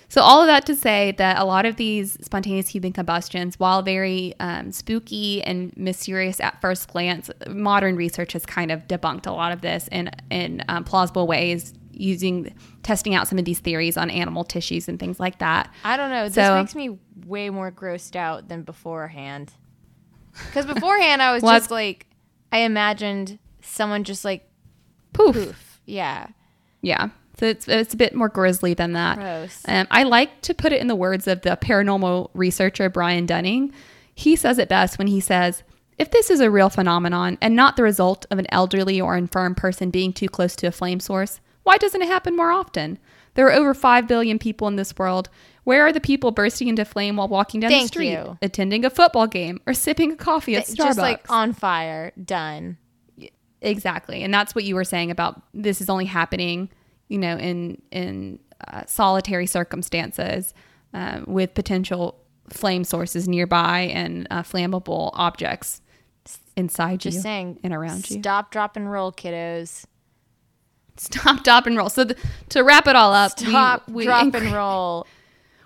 So 0.09 0.21
all 0.21 0.41
of 0.41 0.47
that 0.47 0.67
to 0.67 0.77
say 0.77 1.15
that 1.19 1.39
a 1.39 1.45
lot 1.45 1.67
of 1.67 1.77
these 1.77 2.19
spontaneous 2.21 2.69
human 2.69 2.93
combustions, 2.93 3.59
while 3.59 3.83
very 3.83 4.35
um, 4.39 4.71
spooky 4.71 5.43
and 5.43 5.75
mysterious 5.77 6.41
at 6.41 6.61
first 6.61 6.89
glance, 6.89 7.31
modern 7.49 7.97
research 7.97 8.35
has 8.35 8.45
kind 8.47 8.71
of 8.71 8.87
debunked 8.87 9.27
a 9.27 9.33
lot 9.33 9.53
of 9.53 9.61
this 9.61 9.89
in 9.91 10.11
in 10.31 10.63
um, 10.69 10.85
plausible 10.85 11.27
ways, 11.27 11.75
using 11.97 12.55
testing 12.83 13.15
out 13.15 13.29
some 13.29 13.39
of 13.39 13.45
these 13.45 13.59
theories 13.59 13.97
on 13.97 14.11
animal 14.11 14.45
tissues 14.45 14.89
and 14.89 14.99
things 14.99 15.19
like 15.21 15.39
that. 15.39 15.73
I 15.85 15.97
don't 15.97 16.11
know. 16.11 16.29
This 16.29 16.37
makes 16.37 16.75
me 16.75 16.99
way 17.27 17.51
more 17.51 17.71
grossed 17.73 18.17
out 18.17 18.49
than 18.49 18.63
beforehand. 18.63 19.53
Because 20.47 20.67
beforehand, 20.67 21.23
I 21.23 21.33
was 21.33 21.43
Well, 21.43 21.57
just 21.59 21.71
like, 21.71 22.07
I 22.53 22.59
imagined 22.59 23.39
someone 23.63 24.05
just 24.05 24.25
like 24.25 24.49
Poof. 25.13 25.35
poof. 25.35 25.81
Yeah. 25.87 26.27
Yeah. 26.83 27.11
So 27.39 27.47
it's 27.47 27.67
it's 27.67 27.95
a 27.95 27.97
bit 27.97 28.15
more 28.15 28.29
grisly 28.29 28.75
than 28.75 28.93
that. 28.93 29.17
Gross. 29.17 29.63
Um, 29.67 29.87
I 29.91 30.05
like 30.05 30.41
to 30.43 30.55
put 30.55 30.73
it 30.73 30.81
in 30.81 30.87
the 30.87 30.95
words 30.97 31.27
of 31.27 31.43
the 31.43 31.57
paranormal 31.61 32.31
researcher 32.35 32.89
Brian 32.89 33.27
Dunning. 33.27 33.73
He 34.15 34.37
says 34.37 34.59
it 34.59 34.69
best 34.69 34.99
when 34.99 35.09
he 35.09 35.19
says, 35.19 35.65
"If 35.99 36.13
this 36.13 36.31
is 36.31 36.39
a 36.41 36.51
real 36.51 36.71
phenomenon 36.71 37.37
and 37.41 37.57
not 37.57 37.75
the 37.77 37.83
result 37.83 38.25
of 38.31 38.39
an 38.39 38.47
elderly 38.51 39.01
or 39.01 39.17
infirm 39.17 39.57
person 39.57 39.91
being 39.91 40.13
too 40.13 40.29
close 40.29 40.55
to 40.57 40.69
a 40.69 40.71
flame 40.73 41.01
source, 41.01 41.41
why 41.65 41.77
doesn't 41.79 42.01
it 42.01 42.09
happen 42.09 42.37
more 42.37 42.51
often? 42.51 42.99
There 43.35 43.47
are 43.47 43.53
over 43.53 43.75
5 43.75 44.07
billion 44.07 44.39
people 44.39 44.69
in 44.69 44.77
this 44.77 44.97
world. 44.97 45.29
Where 45.65 45.85
are 45.87 45.93
the 45.93 46.01
people 46.01 46.31
bursting 46.31 46.69
into 46.69 46.85
flame 46.85 47.17
while 47.17 47.27
walking 47.27 47.61
down 47.61 47.71
the 47.71 47.87
street, 47.87 48.13
you. 48.13 48.39
attending 48.41 48.85
a 48.85 48.91
football 48.91 49.27
game, 49.27 49.61
or 49.67 49.75
sipping 49.75 50.13
a 50.13 50.17
coffee 50.17 50.57
at 50.57 50.67
Th- 50.67 50.79
Starbucks? 50.79 50.85
Just 50.87 50.99
like 50.99 51.31
on 51.31 51.53
fire. 51.53 52.13
Done. 52.23 52.77
Exactly, 53.61 54.23
and 54.23 54.33
that's 54.33 54.55
what 54.55 54.65
you 54.65 54.75
were 54.75 54.85
saying 54.85 55.11
about 55.11 55.41
this 55.55 55.81
is 55.81 55.89
only 55.89 56.05
happening, 56.05 56.69
you 57.09 57.17
know, 57.19 57.37
in 57.39 57.81
in 57.91 58.39
uh, 58.69 58.83
solitary 58.87 59.47
circumstances 59.47 60.53
uh, 60.93 61.23
with 61.27 61.55
potential 61.55 62.21
flame 62.51 62.85
sources 62.85 63.27
nearby 63.27 63.81
and 63.93 64.27
uh, 64.31 64.43
flammable 64.43 65.11
objects 65.15 65.81
inside 66.57 67.01
Just 67.01 67.17
you 67.17 67.23
saying. 67.23 67.59
and 67.65 67.73
around 67.73 68.09
you. 68.11 68.19
Stop, 68.21 68.51
drop, 68.51 68.77
and 68.77 68.91
roll, 68.91 69.11
kiddos. 69.13 69.87
Stop, 70.97 71.41
stop, 71.41 71.67
and 71.67 71.77
roll. 71.77 71.89
So 71.89 72.05
the, 72.05 72.17
to 72.51 72.63
wrap 72.63 72.87
it 72.87 72.95
all 72.97 73.13
up, 73.13 73.33
we- 73.41 73.47
Stop, 73.49 73.89
we, 73.89 74.05
drop, 74.05 74.25
encourage- 74.25 74.45
and 74.45 74.55
roll. 74.55 75.07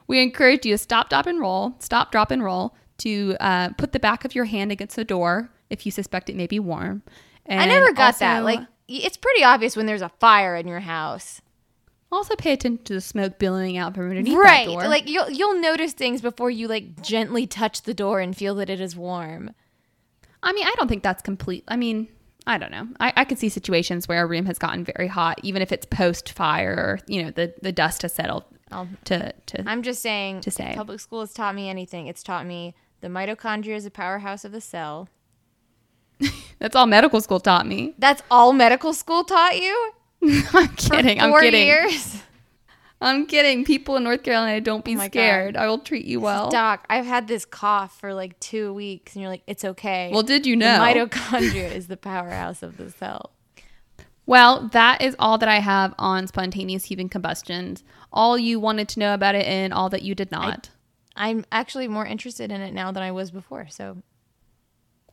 we 0.06 0.22
encourage 0.22 0.64
you 0.64 0.74
to 0.74 0.78
stop, 0.78 1.10
drop, 1.10 1.26
and 1.26 1.38
roll. 1.40 1.74
Stop, 1.80 2.12
drop, 2.12 2.30
and 2.30 2.42
roll. 2.42 2.74
To 2.98 3.36
uh, 3.38 3.68
put 3.78 3.92
the 3.92 4.00
back 4.00 4.24
of 4.24 4.34
your 4.34 4.46
hand 4.46 4.72
against 4.72 4.96
the 4.96 5.04
door 5.04 5.50
if 5.70 5.86
you 5.86 5.92
suspect 5.92 6.28
it 6.28 6.34
may 6.34 6.48
be 6.48 6.58
warm. 6.58 7.02
And 7.46 7.60
I 7.60 7.66
never 7.66 7.92
got 7.92 8.18
that. 8.18 8.42
Like, 8.42 8.60
it's 8.88 9.16
pretty 9.16 9.44
obvious 9.44 9.76
when 9.76 9.86
there's 9.86 10.02
a 10.02 10.08
fire 10.18 10.56
in 10.56 10.66
your 10.66 10.80
house. 10.80 11.40
Also, 12.10 12.34
pay 12.36 12.54
attention 12.54 12.82
to 12.84 12.94
the 12.94 13.00
smoke 13.00 13.38
billowing 13.38 13.76
out 13.76 13.94
from 13.94 14.08
underneath 14.08 14.34
right. 14.34 14.66
that 14.66 14.72
door. 14.72 14.80
Right, 14.80 14.88
Like 14.88 15.08
you'll 15.08 15.30
you'll 15.30 15.60
notice 15.60 15.92
things 15.92 16.22
before 16.22 16.50
you 16.50 16.66
like 16.66 17.02
gently 17.02 17.46
touch 17.46 17.82
the 17.82 17.92
door 17.92 18.20
and 18.20 18.34
feel 18.36 18.54
that 18.56 18.70
it 18.70 18.80
is 18.80 18.96
warm. 18.96 19.52
I 20.42 20.52
mean, 20.52 20.66
I 20.66 20.72
don't 20.76 20.88
think 20.88 21.02
that's 21.02 21.22
complete. 21.22 21.64
I 21.68 21.76
mean, 21.76 22.08
I 22.48 22.58
don't 22.58 22.70
know. 22.72 22.88
I, 22.98 23.12
I 23.14 23.24
could 23.24 23.38
see 23.38 23.48
situations 23.50 24.08
where 24.08 24.22
a 24.24 24.26
room 24.26 24.46
has 24.46 24.58
gotten 24.58 24.82
very 24.84 25.06
hot, 25.06 25.38
even 25.42 25.60
if 25.62 25.70
it's 25.70 25.84
post 25.86 26.32
fire 26.32 26.72
or 26.74 26.98
you 27.06 27.22
know 27.22 27.30
the 27.30 27.54
the 27.62 27.70
dust 27.72 28.02
has 28.02 28.12
settled. 28.14 28.44
I'll- 28.72 28.88
to 29.04 29.32
to 29.46 29.68
I'm 29.68 29.82
just 29.82 30.02
saying, 30.02 30.40
To 30.42 30.50
say. 30.50 30.72
public 30.74 31.00
school 31.00 31.20
has 31.20 31.32
taught 31.32 31.54
me 31.54 31.68
anything. 31.68 32.06
It's 32.06 32.22
taught 32.22 32.44
me 32.46 32.74
the 33.00 33.08
mitochondria 33.08 33.76
is 33.76 33.86
a 33.86 33.90
powerhouse 33.90 34.44
of 34.44 34.52
the 34.52 34.60
cell. 34.60 35.08
that's 36.58 36.74
all 36.74 36.86
medical 36.86 37.20
school 37.20 37.38
taught 37.40 37.66
me. 37.66 37.94
That's 37.98 38.22
all 38.30 38.52
medical 38.52 38.92
school 38.92 39.24
taught 39.24 39.56
you. 39.58 39.92
I'm 40.52 40.68
kidding. 40.74 41.20
I'm 41.20 41.30
Four 41.30 41.40
kidding. 41.42 41.66
years. 41.66 42.22
I'm 43.00 43.26
kidding. 43.26 43.64
People 43.64 43.96
in 43.96 44.04
North 44.04 44.24
Carolina, 44.24 44.60
don't 44.60 44.84
be 44.84 44.96
Oh 44.96 45.04
scared. 45.06 45.56
I 45.56 45.66
will 45.68 45.78
treat 45.78 46.04
you 46.04 46.20
well. 46.20 46.50
Doc, 46.50 46.84
I've 46.90 47.04
had 47.06 47.28
this 47.28 47.44
cough 47.44 47.98
for 48.00 48.12
like 48.12 48.38
two 48.40 48.72
weeks, 48.74 49.14
and 49.14 49.22
you're 49.22 49.30
like, 49.30 49.42
it's 49.46 49.64
okay. 49.64 50.10
Well, 50.12 50.24
did 50.24 50.46
you 50.46 50.56
The 50.56 50.64
know? 50.64 50.78
mitochondria 50.80 51.72
is 51.72 51.86
the 51.86 51.96
powerhouse 51.96 52.62
of 52.62 52.76
the 52.76 52.90
cell. 52.90 53.30
Well, 54.26 54.68
that 54.72 55.00
is 55.00 55.14
all 55.18 55.38
that 55.38 55.48
I 55.48 55.60
have 55.60 55.94
on 55.98 56.26
spontaneous 56.26 56.84
human 56.84 57.08
combustions. 57.08 57.82
All 58.12 58.36
you 58.36 58.58
wanted 58.60 58.88
to 58.90 59.00
know 59.00 59.14
about 59.14 59.34
it, 59.36 59.46
and 59.46 59.72
all 59.72 59.88
that 59.90 60.02
you 60.02 60.14
did 60.14 60.30
not. 60.32 60.70
I'm 61.16 61.44
actually 61.52 61.88
more 61.88 62.04
interested 62.06 62.50
in 62.52 62.60
it 62.60 62.74
now 62.74 62.90
than 62.92 63.02
I 63.02 63.10
was 63.12 63.30
before. 63.30 63.68
So 63.70 63.98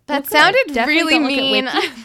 That 0.07 0.23
good. 0.23 0.31
sounded 0.31 0.73
Definitely 0.73 0.95
really 0.95 1.13
don't 1.13 1.23
look 1.23 1.75
at 1.75 1.95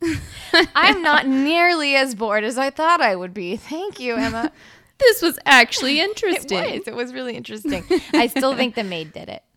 mean. 0.00 0.18
I'm 0.74 1.02
not 1.02 1.26
nearly 1.26 1.96
as 1.96 2.14
bored 2.14 2.44
as 2.44 2.58
I 2.58 2.70
thought 2.70 3.00
I 3.00 3.16
would 3.16 3.34
be. 3.34 3.56
Thank 3.56 3.98
you, 4.00 4.16
Emma. 4.16 4.50
This 4.98 5.22
was 5.22 5.38
actually 5.46 6.00
it 6.00 6.04
interesting. 6.10 6.78
was. 6.78 6.88
It 6.88 6.94
was 6.94 7.12
really 7.12 7.36
interesting. 7.36 7.84
I 8.12 8.26
still 8.26 8.56
think 8.56 8.74
the 8.74 8.84
maid 8.84 9.12
did 9.12 9.28
it. 9.28 9.42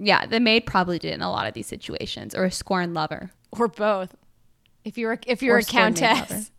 Yeah, 0.00 0.26
the 0.26 0.38
maid 0.38 0.64
probably 0.64 1.00
did 1.00 1.12
in 1.12 1.22
a 1.22 1.28
lot 1.30 1.48
of 1.48 1.54
these 1.54 1.66
situations, 1.66 2.32
or 2.32 2.44
a 2.44 2.52
scorned 2.52 2.94
lover. 2.94 3.32
Or 3.50 3.66
both. 3.66 4.14
If 4.84 4.96
you're 4.96 5.14
a, 5.14 5.18
if 5.26 5.42
you're 5.42 5.56
Or 5.56 5.58
a 5.58 5.62
scorned 5.64 6.00
maid 6.00 6.06
lover. 6.06 6.16
countess. 6.26 6.50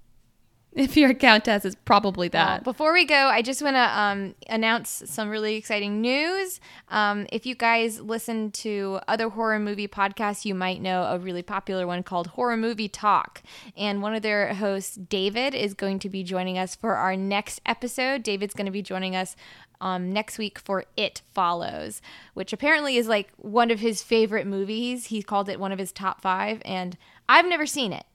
If 0.73 0.95
you're 0.95 1.09
a 1.09 1.15
countess, 1.15 1.65
it's 1.65 1.75
probably 1.83 2.29
Well, 2.31 2.45
that. 2.45 2.63
before 2.63 2.93
we 2.93 3.03
go, 3.03 3.15
I 3.27 3.41
just 3.41 3.61
want 3.63 3.75
to 3.75 3.99
um, 3.99 4.35
announce 4.47 5.01
some 5.07 5.27
really 5.29 5.55
exciting 5.55 5.99
news. 5.99 6.61
Um, 6.89 7.25
if 7.31 7.47
you 7.47 7.55
guys 7.55 7.99
listen 7.99 8.51
to 8.51 8.99
other 9.07 9.29
horror 9.29 9.57
movie 9.57 9.87
podcasts, 9.87 10.45
you 10.45 10.53
might 10.53 10.79
know 10.79 11.03
a 11.03 11.17
really 11.17 11.41
popular 11.41 11.87
one 11.87 12.03
called 12.03 12.27
Horror 12.27 12.55
Movie 12.55 12.87
Talk. 12.87 13.41
And 13.75 14.03
one 14.03 14.13
of 14.13 14.21
their 14.21 14.53
hosts, 14.53 14.95
David, 14.95 15.55
is 15.55 15.73
going 15.73 15.97
to 15.99 16.09
be 16.09 16.23
joining 16.23 16.59
us 16.59 16.75
for 16.75 16.95
our 16.95 17.15
next 17.17 17.61
episode. 17.65 18.21
David's 18.21 18.53
going 18.53 18.67
to 18.67 18.71
be 18.71 18.83
joining 18.83 19.15
us 19.15 19.35
um, 19.81 20.13
next 20.13 20.37
week 20.37 20.59
for 20.59 20.85
It 20.95 21.23
Follows, 21.33 21.99
which 22.35 22.53
apparently 22.53 22.95
is 22.97 23.07
like 23.07 23.31
one 23.37 23.71
of 23.71 23.79
his 23.79 24.03
favorite 24.03 24.45
movies. 24.45 25.07
He 25.07 25.23
called 25.23 25.49
it 25.49 25.59
one 25.59 25.71
of 25.71 25.79
his 25.79 25.91
top 25.91 26.21
five, 26.21 26.61
and 26.63 26.95
I've 27.27 27.47
never 27.47 27.65
seen 27.65 27.91
it. 27.91 28.05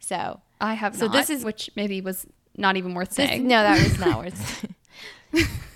So 0.00 0.40
I 0.60 0.74
have 0.74 0.94
So 0.96 1.06
not, 1.06 1.12
this 1.12 1.30
is- 1.30 1.44
which 1.44 1.70
maybe 1.76 2.00
was 2.00 2.26
not 2.56 2.76
even 2.76 2.94
worth 2.94 3.10
This- 3.10 3.28
saying. 3.28 3.46
no, 3.48 3.62
that 3.62 3.82
was 3.82 3.98
not 3.98 4.18
worth. 4.24 4.66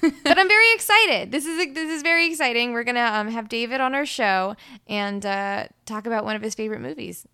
but 0.01 0.39
I'm 0.39 0.49
very 0.49 0.73
excited. 0.75 1.33
This 1.33 1.45
is 1.45 1.75
this 1.75 1.91
is 1.91 2.03
very 2.03 2.27
exciting. 2.27 2.73
We're 2.73 2.85
gonna 2.85 3.01
um, 3.13 3.29
have 3.29 3.49
David 3.49 3.81
on 3.81 3.95
our 3.95 4.07
show 4.07 4.55
and 4.87 5.25
uh, 5.27 5.67
talk 5.87 6.07
about 6.07 6.25
one 6.25 6.37
of 6.37 6.43
his 6.43 6.55
favorite 6.55 6.81
movies. 6.81 7.27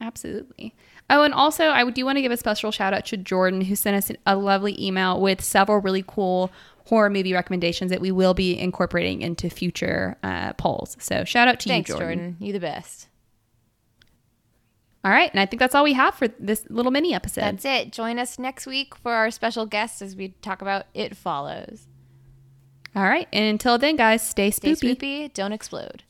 Absolutely. 0.00 0.74
Oh, 1.08 1.22
and 1.22 1.32
also, 1.32 1.68
I 1.68 1.88
do 1.90 2.04
want 2.04 2.16
to 2.16 2.22
give 2.22 2.32
a 2.32 2.36
special 2.36 2.70
shout 2.70 2.92
out 2.92 3.06
to 3.06 3.16
Jordan, 3.16 3.60
who 3.60 3.76
sent 3.76 3.96
us 3.96 4.10
a 4.26 4.36
lovely 4.36 4.82
email 4.84 5.20
with 5.20 5.42
several 5.42 5.78
really 5.80 6.04
cool 6.06 6.50
horror 6.86 7.10
movie 7.10 7.32
recommendations 7.32 7.90
that 7.90 8.00
we 8.00 8.10
will 8.10 8.34
be 8.34 8.58
incorporating 8.58 9.22
into 9.22 9.48
future 9.48 10.16
uh, 10.22 10.52
polls. 10.54 10.96
So, 11.00 11.24
shout 11.24 11.48
out 11.48 11.60
to 11.60 11.68
Thanks, 11.68 11.88
you, 11.88 11.94
Jordan. 11.96 12.18
Jordan. 12.18 12.36
You 12.40 12.52
the 12.54 12.60
best. 12.60 13.08
All 15.06 15.12
right. 15.12 15.30
And 15.30 15.38
I 15.38 15.46
think 15.46 15.60
that's 15.60 15.72
all 15.76 15.84
we 15.84 15.92
have 15.92 16.16
for 16.16 16.26
this 16.26 16.66
little 16.68 16.90
mini 16.90 17.14
episode. 17.14 17.42
That's 17.42 17.64
it. 17.64 17.92
Join 17.92 18.18
us 18.18 18.40
next 18.40 18.66
week 18.66 18.96
for 18.96 19.12
our 19.12 19.30
special 19.30 19.64
guest 19.64 20.02
as 20.02 20.16
we 20.16 20.30
talk 20.42 20.60
about 20.60 20.86
It 20.94 21.16
Follows. 21.16 21.86
all 22.96 23.04
right. 23.04 23.28
And 23.32 23.44
until 23.44 23.78
then, 23.78 23.94
guys, 23.94 24.26
stay 24.26 24.50
Stay 24.50 24.72
spoopy. 24.72 24.96
spoopy. 24.96 25.32
Don't 25.32 25.52
explode. 25.52 26.02